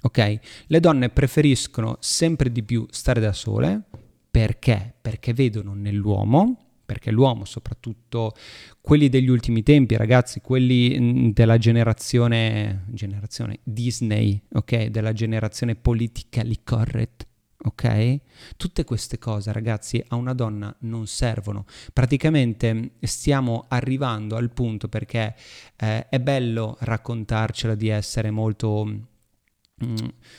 Ok? 0.00 0.38
Le 0.66 0.80
donne 0.80 1.10
preferiscono 1.10 1.98
sempre 2.00 2.50
di 2.50 2.62
più 2.64 2.86
stare 2.90 3.20
da 3.20 3.32
sole 3.32 3.82
perché? 4.30 4.94
Perché 5.00 5.32
vedono 5.32 5.74
nell'uomo 5.74 6.64
perché 6.84 7.10
l'uomo, 7.10 7.44
soprattutto 7.44 8.34
quelli 8.80 9.08
degli 9.08 9.28
ultimi 9.28 9.62
tempi, 9.62 9.96
ragazzi, 9.96 10.40
quelli 10.40 10.96
mm, 10.98 11.28
della 11.30 11.56
generazione, 11.56 12.84
generazione 12.90 13.60
Disney, 13.62 14.40
ok? 14.52 14.86
Della 14.86 15.12
generazione 15.12 15.76
politically 15.76 16.60
correct, 16.62 17.26
ok? 17.64 18.20
Tutte 18.56 18.84
queste 18.84 19.18
cose, 19.18 19.52
ragazzi, 19.52 20.02
a 20.08 20.16
una 20.16 20.34
donna 20.34 20.74
non 20.80 21.06
servono. 21.06 21.64
Praticamente 21.92 22.92
stiamo 23.00 23.64
arrivando 23.68 24.36
al 24.36 24.50
punto 24.50 24.88
perché 24.88 25.34
eh, 25.76 26.08
è 26.08 26.20
bello 26.20 26.76
raccontarcela 26.80 27.74
di 27.74 27.88
essere 27.88 28.30
molto 28.30 28.84
mm, 28.84 29.96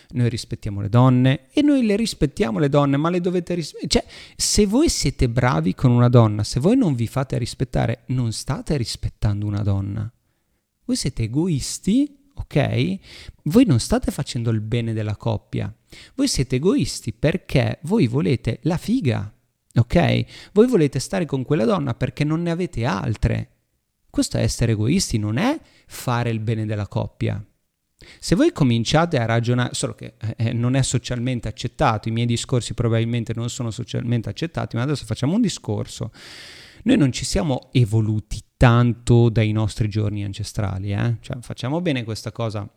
noi 0.10 0.30
rispettiamo 0.30 0.82
le 0.82 0.90
donne 0.90 1.50
e 1.52 1.62
noi 1.62 1.86
le 1.86 1.96
rispettiamo 1.96 2.60
le 2.60 2.70
donne, 2.70 2.98
ma 2.98 3.10
le 3.10 3.22
dovete 3.22 3.56
rispettare. 3.56 3.88
Cioè, 3.88 4.06
se 4.36 4.66
voi 4.66 4.90
siete 4.90 5.28
bravi 5.28 5.74
con 5.74 5.92
una 5.92 6.10
donna, 6.10 6.44
se 6.44 6.60
voi 6.60 6.78
non 6.78 6.94
vi 6.94 7.08
fate 7.08 7.38
rispettare, 7.38 8.04
non 8.08 8.32
state 8.32 8.78
rispettando 8.78 9.46
una 9.46 9.64
donna. 9.64 10.10
Voi 10.86 10.96
siete 10.96 11.24
egoisti 11.24 12.25
ok? 12.36 12.98
Voi 13.44 13.66
non 13.66 13.80
state 13.80 14.12
facendo 14.12 14.50
il 14.50 14.62
bene 14.62 14.94
della 14.94 15.16
coppia, 15.16 15.74
voi 16.16 16.28
siete 16.28 16.58
egoisti 16.58 17.14
perché 17.14 17.80
voi 17.84 18.08
volete 18.08 18.60
la 18.64 18.78
figa, 18.78 19.34
ok? 19.74 20.26
Voi 20.54 20.68
volete 20.68 21.00
stare 21.00 21.26
con 21.26 21.44
quella 21.44 21.66
donna 21.66 21.94
perché 21.94 22.24
non 22.24 22.42
ne 22.42 22.52
avete 22.52 22.86
altre. 22.86 23.50
Questo 24.10 24.38
è 24.38 24.42
essere 24.42 24.74
egoisti, 24.74 25.18
non 25.18 25.38
è 25.38 25.60
fare 25.88 26.30
il 26.30 26.40
bene 26.40 26.66
della 26.66 26.88
coppia. 26.88 27.44
Se 28.20 28.36
voi 28.36 28.52
cominciate 28.52 29.18
a 29.18 29.26
ragionare, 29.26 29.74
solo 29.74 29.94
che 29.96 30.16
eh, 30.38 30.54
non 30.54 30.76
è 30.76 30.84
socialmente 30.84 31.48
accettato, 31.48 32.08
i 32.08 32.12
miei 32.12 32.28
discorsi 32.28 32.74
probabilmente 32.74 33.34
non 33.34 33.50
sono 33.50 33.72
socialmente 33.72 34.30
accettati, 34.30 34.76
ma 34.76 34.84
adesso 34.84 35.06
facciamo 35.06 35.34
un 35.34 35.42
discorso. 35.42 36.12
Noi 36.86 36.98
non 36.98 37.12
ci 37.12 37.26
siamo 37.26 37.70
evoluti 37.72 38.40
tanto 38.56 39.30
dai 39.30 39.52
nostri 39.52 39.90
giorni 39.90 40.24
ancestrali, 40.24 40.92
eh? 40.92 41.18
cioè, 41.20 41.38
facciamo 41.42 41.82
bene 41.82 42.04
questa 42.04 42.32
cosa. 42.32 42.70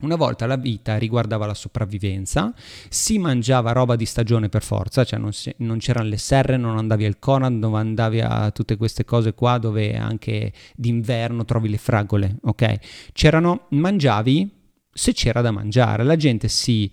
Una 0.00 0.16
volta 0.16 0.46
la 0.46 0.56
vita 0.56 0.98
riguardava 0.98 1.46
la 1.46 1.54
sopravvivenza, 1.54 2.52
si 2.88 3.16
mangiava 3.18 3.70
roba 3.70 3.94
di 3.94 4.06
stagione 4.06 4.48
per 4.48 4.64
forza, 4.64 5.04
cioè 5.04 5.20
non, 5.20 5.32
si, 5.32 5.54
non, 5.58 5.78
c'erano 5.78 6.08
le 6.08 6.16
serre, 6.16 6.56
non 6.56 6.78
andavi 6.78 7.04
al 7.04 7.20
Conad, 7.20 7.52
non 7.52 7.76
andavi 7.76 8.20
a 8.22 8.50
tutte 8.50 8.76
queste 8.76 9.04
cose 9.04 9.34
qua 9.34 9.58
dove 9.58 9.96
anche 9.96 10.52
d'inverno 10.74 11.44
trovi 11.44 11.68
le 11.68 11.78
fragole, 11.78 12.38
ok? 12.42 13.10
C'erano, 13.12 13.66
mangiavi 13.70 14.50
se 14.92 15.12
c'era 15.12 15.42
da 15.42 15.52
mangiare, 15.52 16.02
la 16.02 16.16
gente 16.16 16.48
si 16.48 16.90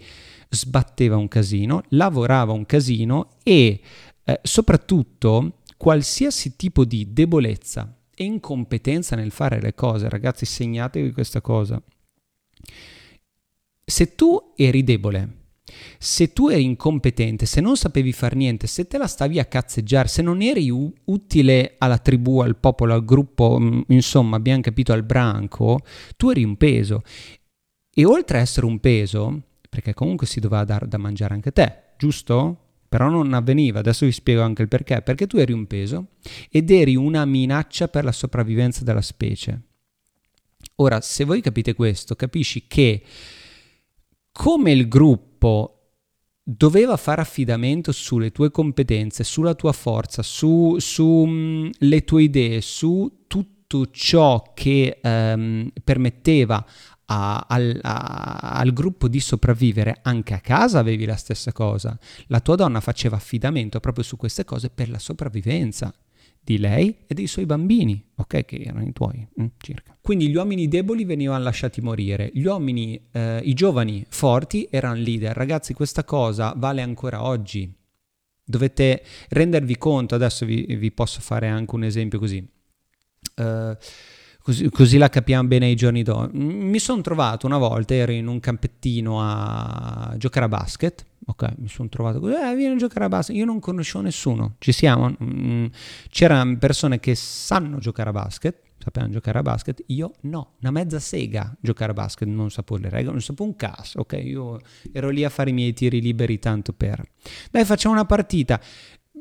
sbatteva 0.47 1.17
un 1.17 1.27
casino, 1.27 1.81
lavorava 1.89 2.51
un 2.51 2.67
casino 2.67 3.29
e 3.41 3.81
eh, 4.23 4.39
soprattutto 4.43 5.61
qualsiasi 5.77 6.55
tipo 6.55 6.85
di 6.85 7.11
debolezza 7.11 7.95
e 8.15 8.23
incompetenza 8.23 9.15
nel 9.15 9.31
fare 9.31 9.59
le 9.59 9.73
cose, 9.73 10.09
ragazzi, 10.09 10.45
segnatevi 10.45 11.11
questa 11.11 11.41
cosa. 11.41 11.81
Se 13.87 14.15
tu 14.15 14.53
eri 14.55 14.83
debole, 14.83 15.43
se 15.97 16.31
tu 16.33 16.49
eri 16.49 16.63
incompetente, 16.63 17.45
se 17.45 17.61
non 17.61 17.75
sapevi 17.75 18.13
fare 18.13 18.35
niente, 18.35 18.67
se 18.67 18.87
te 18.87 18.97
la 18.97 19.07
stavi 19.07 19.39
a 19.39 19.45
cazzeggiare, 19.45 20.07
se 20.07 20.21
non 20.21 20.41
eri 20.41 20.69
u- 20.69 20.91
utile 21.05 21.75
alla 21.77 21.97
tribù, 21.97 22.39
al 22.39 22.55
popolo, 22.55 22.93
al 22.93 23.03
gruppo, 23.03 23.57
mm, 23.59 23.81
insomma, 23.89 24.37
abbiamo 24.37 24.61
capito, 24.61 24.93
al 24.93 25.03
branco, 25.03 25.79
tu 26.15 26.29
eri 26.29 26.43
un 26.43 26.55
peso. 26.55 27.01
E 27.93 28.05
oltre 28.05 28.37
a 28.39 28.41
essere 28.41 28.65
un 28.65 28.79
peso, 28.79 29.41
perché 29.69 29.93
comunque 29.93 30.27
si 30.27 30.39
doveva 30.39 30.63
dare 30.63 30.87
da 30.87 30.97
mangiare 30.97 31.33
anche 31.33 31.51
te, 31.51 31.93
giusto? 31.97 32.64
Però 32.95 33.09
non 33.09 33.33
avveniva, 33.33 33.79
adesso 33.79 34.05
vi 34.05 34.13
spiego 34.13 34.41
anche 34.41 34.61
il 34.61 34.69
perché, 34.69 35.01
perché 35.01 35.27
tu 35.27 35.35
eri 35.35 35.51
un 35.51 35.67
peso 35.67 36.11
ed 36.49 36.71
eri 36.71 36.95
una 36.95 37.25
minaccia 37.25 37.89
per 37.89 38.05
la 38.05 38.13
sopravvivenza 38.13 38.85
della 38.85 39.01
specie. 39.01 39.61
Ora, 40.75 41.01
se 41.01 41.25
voi 41.25 41.41
capite 41.41 41.73
questo, 41.73 42.15
capisci 42.15 42.67
che 42.67 43.03
come 44.31 44.71
il 44.71 44.87
gruppo 44.87 45.75
doveva 46.41 46.95
fare 46.95 47.19
affidamento 47.19 47.91
sulle 47.91 48.31
tue 48.31 48.49
competenze, 48.49 49.25
sulla 49.25 49.55
tua 49.55 49.73
forza, 49.73 50.23
sulle 50.23 50.79
su, 50.79 51.25
mm, 51.27 51.69
tue 52.05 52.23
idee, 52.23 52.61
su 52.61 53.25
tutto 53.27 53.91
ciò 53.91 54.53
che 54.53 54.99
ehm, 55.01 55.69
permetteva 55.83 56.65
a, 57.05 57.45
al, 57.47 57.79
a, 57.81 58.37
al, 58.53 58.73
gruppo 58.73 59.07
di 59.07 59.19
sopravvivere, 59.19 59.99
anche 60.01 60.33
a 60.33 60.39
casa 60.39 60.79
avevi 60.79 61.05
la 61.05 61.15
stessa 61.15 61.51
cosa. 61.51 61.97
La 62.27 62.39
tua 62.39 62.55
donna 62.55 62.79
faceva 62.79 63.15
affidamento 63.15 63.79
proprio 63.79 64.03
su 64.03 64.17
queste 64.17 64.43
cose 64.43 64.69
per 64.69 64.89
la 64.89 64.99
sopravvivenza 64.99 65.93
di 66.45 66.59
lei 66.59 66.95
e 67.07 67.13
dei 67.15 67.25
suoi 67.25 67.47
bambini, 67.47 68.11
ok? 68.15 68.45
Che 68.45 68.55
erano 68.57 68.83
i 68.83 68.93
tuoi, 68.93 69.27
mm, 69.41 69.45
circa. 69.57 69.97
Quindi 69.99 70.29
gli 70.29 70.35
uomini 70.35 70.67
deboli 70.67 71.03
venivano 71.03 71.43
lasciati 71.43 71.81
morire, 71.81 72.29
gli 72.33 72.45
uomini, 72.45 73.07
eh, 73.11 73.41
i 73.43 73.53
giovani 73.53 74.05
forti 74.09 74.67
erano 74.69 74.95
leader. 74.95 75.35
Ragazzi, 75.35 75.73
questa 75.73 76.03
cosa 76.03 76.53
vale 76.55 76.83
ancora 76.83 77.23
oggi. 77.23 77.73
Dovete 78.47 79.03
rendervi 79.29 79.75
conto, 79.77 80.13
adesso 80.13 80.45
vi, 80.45 80.65
vi 80.75 80.91
posso 80.91 81.19
fare 81.19 81.47
anche 81.47 81.73
un 81.73 81.83
esempio 81.83 82.19
così. 82.19 82.47
Uh, 83.37 83.75
Così, 84.45 84.69
così, 84.69 84.99
la 84.99 85.09
capiamo 85.09 85.47
bene 85.47 85.65
ai 85.65 85.75
giorni 85.75 86.03
dopo. 86.03 86.29
Mi 86.33 86.77
sono 86.77 87.01
trovato 87.01 87.47
una 87.47 87.57
volta, 87.57 87.95
ero 87.95 88.11
in 88.11 88.27
un 88.27 88.39
campettino 88.39 89.17
a 89.19 90.13
giocare 90.17 90.45
a 90.45 90.47
basket. 90.47 91.03
Ok, 91.25 91.53
mi 91.57 91.67
sono 91.67 91.89
trovato 91.89 92.19
così, 92.19 92.35
eh, 92.35 92.53
vieni 92.53 92.75
a 92.75 92.77
giocare 92.77 93.05
a 93.05 93.07
basket. 93.07 93.35
Io 93.35 93.45
non 93.45 93.59
conoscevo 93.59 94.03
nessuno, 94.03 94.53
ci 94.59 94.71
siamo. 94.71 95.15
Mm, 95.23 95.65
c'erano 96.11 96.59
persone 96.59 96.99
che 96.99 97.15
sanno 97.15 97.79
giocare 97.79 98.09
a 98.09 98.11
basket, 98.11 98.61
sapevano 98.77 99.13
giocare 99.13 99.39
a 99.39 99.41
basket, 99.41 99.83
io 99.87 100.11
no, 100.21 100.51
una 100.61 100.69
mezza 100.69 100.99
sega 100.99 101.51
giocare 101.59 101.89
a 101.89 101.95
basket, 101.95 102.27
non 102.27 102.51
sapevo 102.51 102.79
le 102.79 102.89
regole, 102.89 103.13
non 103.13 103.21
sapevo 103.21 103.49
un 103.49 103.55
cazzo, 103.55 104.01
ok? 104.01 104.21
Io 104.23 104.59
ero 104.91 105.09
lì 105.09 105.23
a 105.23 105.29
fare 105.29 105.49
i 105.49 105.53
miei 105.53 105.73
tiri 105.73 105.99
liberi 105.99 106.37
tanto 106.37 106.71
per... 106.71 107.03
Dai, 107.49 107.65
facciamo 107.65 107.95
una 107.95 108.05
partita. 108.05 108.61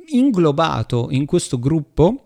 Inglobato 0.08 1.06
in 1.12 1.24
questo 1.24 1.58
gruppo 1.58 2.23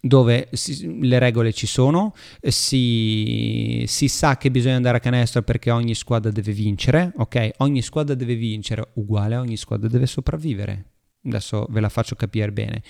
dove 0.00 0.48
si, 0.52 1.00
le 1.02 1.18
regole 1.18 1.52
ci 1.52 1.66
sono, 1.66 2.14
si, 2.40 3.84
si, 3.86 4.08
sa 4.08 4.36
che 4.36 4.50
bisogna 4.50 4.76
andare 4.76 4.98
a 4.98 5.00
canestro 5.00 5.42
perché 5.42 5.70
ogni 5.70 5.94
squadra 5.94 6.30
deve 6.30 6.52
vincere, 6.52 7.12
ok? 7.16 7.50
Ogni 7.58 7.82
squadra 7.82 8.14
deve 8.14 8.34
vincere, 8.34 8.90
uguale 8.94 9.36
ogni 9.36 9.56
squadra 9.56 9.88
deve 9.88 10.06
sopravvivere. 10.06 10.84
Adesso 11.24 11.66
ve 11.70 11.80
la 11.80 11.88
faccio 11.88 12.14
capire 12.14 12.52
bene. 12.52 12.82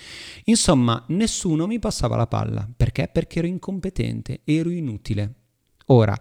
Insomma, 0.45 1.03
nessuno 1.09 1.65
mi 1.67 1.79
passava 1.79 2.15
la 2.15 2.27
palla. 2.27 2.69
Perché? 2.75 3.09
Perché 3.11 3.39
ero 3.39 3.47
incompetente, 3.47 4.41
ero 4.43 4.69
inutile. 4.69 5.33
Ora, 5.87 6.15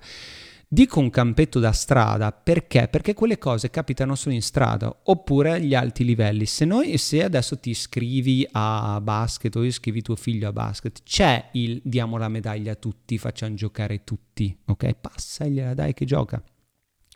Dico 0.71 1.01
un 1.01 1.09
campetto 1.09 1.61
da 1.61 1.73
strada 1.73 2.31
perché? 2.31 2.89
Perché 2.89 3.15
quelle 3.15 3.39
cose 3.39 3.71
capitano 3.71 4.15
solo 4.15 4.35
in 4.35 4.43
strada 4.43 4.95
oppure 5.05 5.53
agli 5.53 5.75
alti 5.75 6.05
livelli. 6.05 6.45
Se 6.45 6.67
noi, 6.67 6.99
se 6.99 7.25
adesso 7.25 7.59
ti 7.59 7.71
iscrivi 7.71 8.47
a 8.53 9.01
basket 9.01 9.57
o 9.57 9.65
iscrivi 9.65 10.03
tuo 10.03 10.15
figlio 10.15 10.47
a 10.47 10.53
basket, 10.53 11.03
c'è 11.05 11.49
il 11.53 11.81
diamo 11.83 12.19
la 12.19 12.29
medaglia 12.29 12.73
a 12.73 12.75
tutti, 12.75 13.17
facciamo 13.17 13.55
giocare 13.55 14.05
tutti, 14.05 14.55
ok? 14.67 14.93
Passa 14.93 15.47
e 15.47 15.51
gliela 15.53 15.73
dai 15.73 15.95
che 15.95 16.05
gioca. 16.05 16.43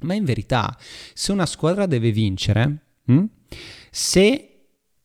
Ma 0.01 0.15
in 0.15 0.25
verità, 0.25 0.75
se 1.13 1.31
una 1.31 1.45
squadra 1.45 1.85
deve 1.85 2.11
vincere, 2.11 2.85
hm? 3.05 3.25
se 3.91 4.52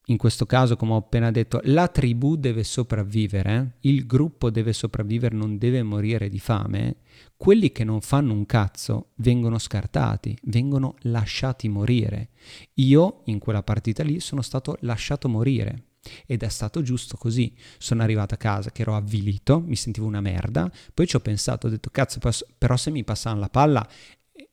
in 0.09 0.17
questo 0.17 0.45
caso, 0.45 0.77
come 0.77 0.93
ho 0.93 0.97
appena 0.97 1.31
detto, 1.31 1.59
la 1.65 1.89
tribù 1.89 2.37
deve 2.37 2.63
sopravvivere, 2.63 3.77
il 3.81 4.05
gruppo 4.05 4.49
deve 4.49 4.71
sopravvivere, 4.71 5.35
non 5.35 5.57
deve 5.57 5.83
morire 5.83 6.29
di 6.29 6.39
fame, 6.39 6.97
quelli 7.35 7.73
che 7.73 7.83
non 7.83 7.99
fanno 7.99 8.31
un 8.31 8.45
cazzo 8.45 9.09
vengono 9.15 9.57
scartati, 9.57 10.37
vengono 10.43 10.95
lasciati 11.01 11.67
morire. 11.67 12.29
Io 12.75 13.21
in 13.25 13.39
quella 13.39 13.63
partita 13.63 14.03
lì 14.03 14.21
sono 14.21 14.41
stato 14.41 14.77
lasciato 14.81 15.27
morire. 15.27 15.83
Ed 16.25 16.41
è 16.41 16.47
stato 16.47 16.81
giusto 16.81 17.17
così. 17.17 17.53
Sono 17.77 18.01
arrivato 18.01 18.33
a 18.33 18.37
casa 18.37 18.71
che 18.71 18.83
ero 18.83 18.95
avvilito, 18.95 19.59
mi 19.59 19.75
sentivo 19.75 20.07
una 20.07 20.21
merda, 20.21 20.71
poi 20.93 21.05
ci 21.05 21.17
ho 21.17 21.19
pensato, 21.19 21.67
ho 21.67 21.69
detto 21.69 21.89
cazzo, 21.89 22.21
però 22.57 22.77
se 22.77 22.91
mi 22.91 23.03
passavano 23.03 23.41
la 23.41 23.49
palla, 23.49 23.85
eh, 24.31 24.49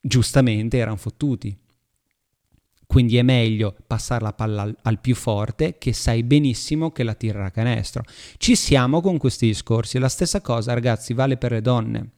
giustamente 0.00 0.78
erano 0.78 0.96
fottuti 0.96 1.56
quindi 2.96 3.18
è 3.18 3.22
meglio 3.22 3.76
passare 3.86 4.24
la 4.24 4.32
palla 4.32 4.62
al, 4.62 4.74
al, 4.84 5.00
più 5.00 5.14
forte 5.14 5.76
che 5.76 5.92
sai 5.92 6.22
benissimo 6.22 6.92
che 6.92 7.02
la 7.02 7.12
tirerà 7.12 7.44
a 7.44 7.50
canestro. 7.50 8.04
Ci 8.38 8.56
siamo 8.56 9.02
con 9.02 9.18
questi 9.18 9.48
discorsi. 9.48 9.98
La 9.98 10.08
stessa 10.08 10.40
cosa, 10.40 10.72
ragazzi, 10.72 11.12
vale 11.12 11.36
per 11.36 11.52
le 11.52 11.60
donne. 11.60 12.12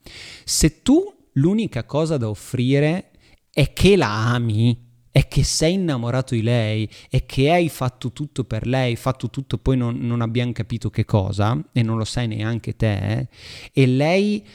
Se 0.45 0.83
tu 0.83 1.03
l'unica 1.33 1.83
cosa 1.83 2.17
da 2.17 2.29
offrire 2.29 3.11
è 3.51 3.73
che 3.73 3.97
la 3.97 4.33
ami, 4.33 4.87
è 5.11 5.27
che 5.27 5.43
sei 5.43 5.73
innamorato 5.73 6.37
di 6.37 6.43
lei 6.43 6.88
e 7.11 7.27
che 7.27 7.51
hai 7.51 7.69
fatto 7.69 8.12
tutto 8.12 8.45
per 8.45 8.64
lei, 8.64 8.95
fatto 8.95 9.31
tutto 9.31 9.59
poi 9.59 9.77
non, 9.77 9.99
non 9.99 10.21
abbiamo 10.21 10.53
capito 10.53 10.91
che 10.91 11.05
cosa 11.05 11.61
e 11.73 11.83
non 11.83 11.99
lo 11.99 12.05
sai 12.05 12.29
neanche 12.29 12.77
te, 12.77 13.27
e 13.73 13.87
lei 13.88 14.47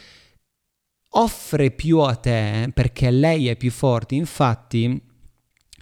offre 1.16 1.72
più 1.72 2.00
a 2.00 2.16
te 2.16 2.72
perché 2.74 3.12
lei 3.12 3.50
è 3.50 3.58
più 3.58 3.72
forte, 3.72 4.16
infatti 4.16 5.12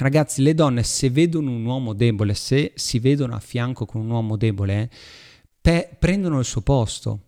Ragazzi, 0.02 0.42
le 0.42 0.56
donne 0.56 0.82
se 0.82 1.12
vedono 1.12 1.52
un 1.52 1.64
uomo 1.64 1.94
debole, 1.94 2.34
se 2.34 2.72
si 2.74 2.98
vedono 2.98 3.36
a 3.36 3.40
fianco 3.40 3.86
con 3.86 4.02
un 4.02 4.10
uomo 4.10 4.36
debole, 4.36 4.90
pe- 5.62 5.96
prendono 6.00 6.40
il 6.40 6.46
suo 6.46 6.62
posto. 6.62 7.28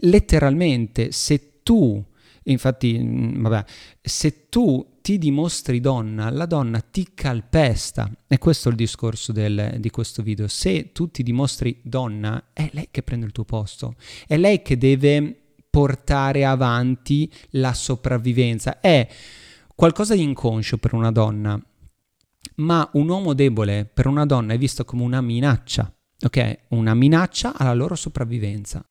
Letteralmente, 0.00 1.12
se 1.12 1.62
tu, 1.62 2.04
infatti, 2.42 2.98
mm, 2.98 3.40
vabbè, 3.40 3.64
se 4.02 4.50
tu 4.50 4.98
ti 5.00 5.16
dimostri 5.16 5.80
donna, 5.80 6.28
la 6.28 6.44
donna 6.44 6.80
ti 6.80 7.12
calpesta. 7.14 8.10
E 8.28 8.36
questo 8.36 8.68
è 8.68 8.72
il 8.72 8.76
discorso 8.76 9.32
del, 9.32 9.76
di 9.78 9.88
questo 9.88 10.22
video. 10.22 10.46
Se 10.46 10.92
tu 10.92 11.10
ti 11.10 11.22
dimostri 11.22 11.80
donna, 11.82 12.50
è 12.52 12.68
lei 12.74 12.88
che 12.90 13.02
prende 13.02 13.24
il 13.24 13.32
tuo 13.32 13.44
posto. 13.44 13.94
È 14.26 14.36
lei 14.36 14.60
che 14.60 14.76
deve 14.76 15.40
portare 15.70 16.44
avanti 16.44 17.32
la 17.52 17.72
sopravvivenza. 17.72 18.80
È 18.80 19.08
qualcosa 19.74 20.14
di 20.14 20.22
inconscio 20.22 20.78
per 20.78 20.94
una 20.94 21.10
donna, 21.10 21.60
ma 22.56 22.88
un 22.92 23.08
uomo 23.08 23.34
debole 23.34 23.90
per 23.92 24.06
una 24.06 24.24
donna 24.24 24.54
è 24.54 24.58
visto 24.58 24.84
come 24.84 25.02
una 25.02 25.20
minaccia, 25.20 25.92
ok? 26.24 26.58
Una 26.68 26.94
minaccia 26.94 27.56
alla 27.56 27.74
loro 27.74 27.94
sopravvivenza. 27.94 28.86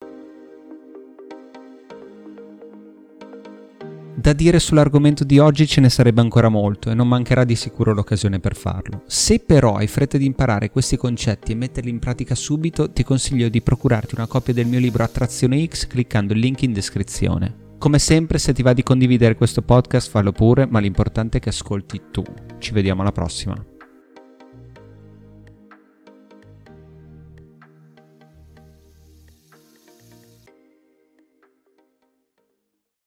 Da 4.15 4.31
dire 4.31 4.59
sull'argomento 4.59 5.23
di 5.23 5.39
oggi 5.39 5.65
ce 5.65 5.81
ne 5.81 5.89
sarebbe 5.89 6.21
ancora 6.21 6.47
molto 6.47 6.91
e 6.91 6.93
non 6.93 7.07
mancherà 7.07 7.43
di 7.43 7.55
sicuro 7.55 7.93
l'occasione 7.93 8.39
per 8.39 8.55
farlo. 8.55 9.01
Se 9.07 9.39
però 9.39 9.75
hai 9.75 9.87
fretta 9.87 10.17
di 10.17 10.25
imparare 10.25 10.69
questi 10.69 10.97
concetti 10.97 11.51
e 11.51 11.55
metterli 11.55 11.89
in 11.89 11.99
pratica 11.99 12.35
subito, 12.35 12.91
ti 12.91 13.03
consiglio 13.03 13.49
di 13.49 13.61
procurarti 13.61 14.15
una 14.15 14.27
copia 14.27 14.53
del 14.53 14.67
mio 14.67 14.79
libro 14.79 15.03
Attrazione 15.03 15.65
X 15.65 15.87
cliccando 15.87 16.33
il 16.33 16.39
link 16.39 16.61
in 16.61 16.73
descrizione. 16.73 17.62
Come 17.83 17.99
sempre, 17.99 18.37
se 18.39 18.53
ti 18.53 18.61
va 18.61 18.71
di 18.71 18.81
condividere 18.81 19.35
questo 19.35 19.61
podcast, 19.61 20.09
fallo 20.09 20.31
pure, 20.31 20.65
ma 20.65 20.79
l'importante 20.79 21.39
è 21.39 21.41
che 21.41 21.49
ascolti 21.49 22.03
tu. 22.11 22.23
Ci 22.57 22.71
vediamo 22.71 23.01
alla 23.01 23.11
prossima. 23.11 23.72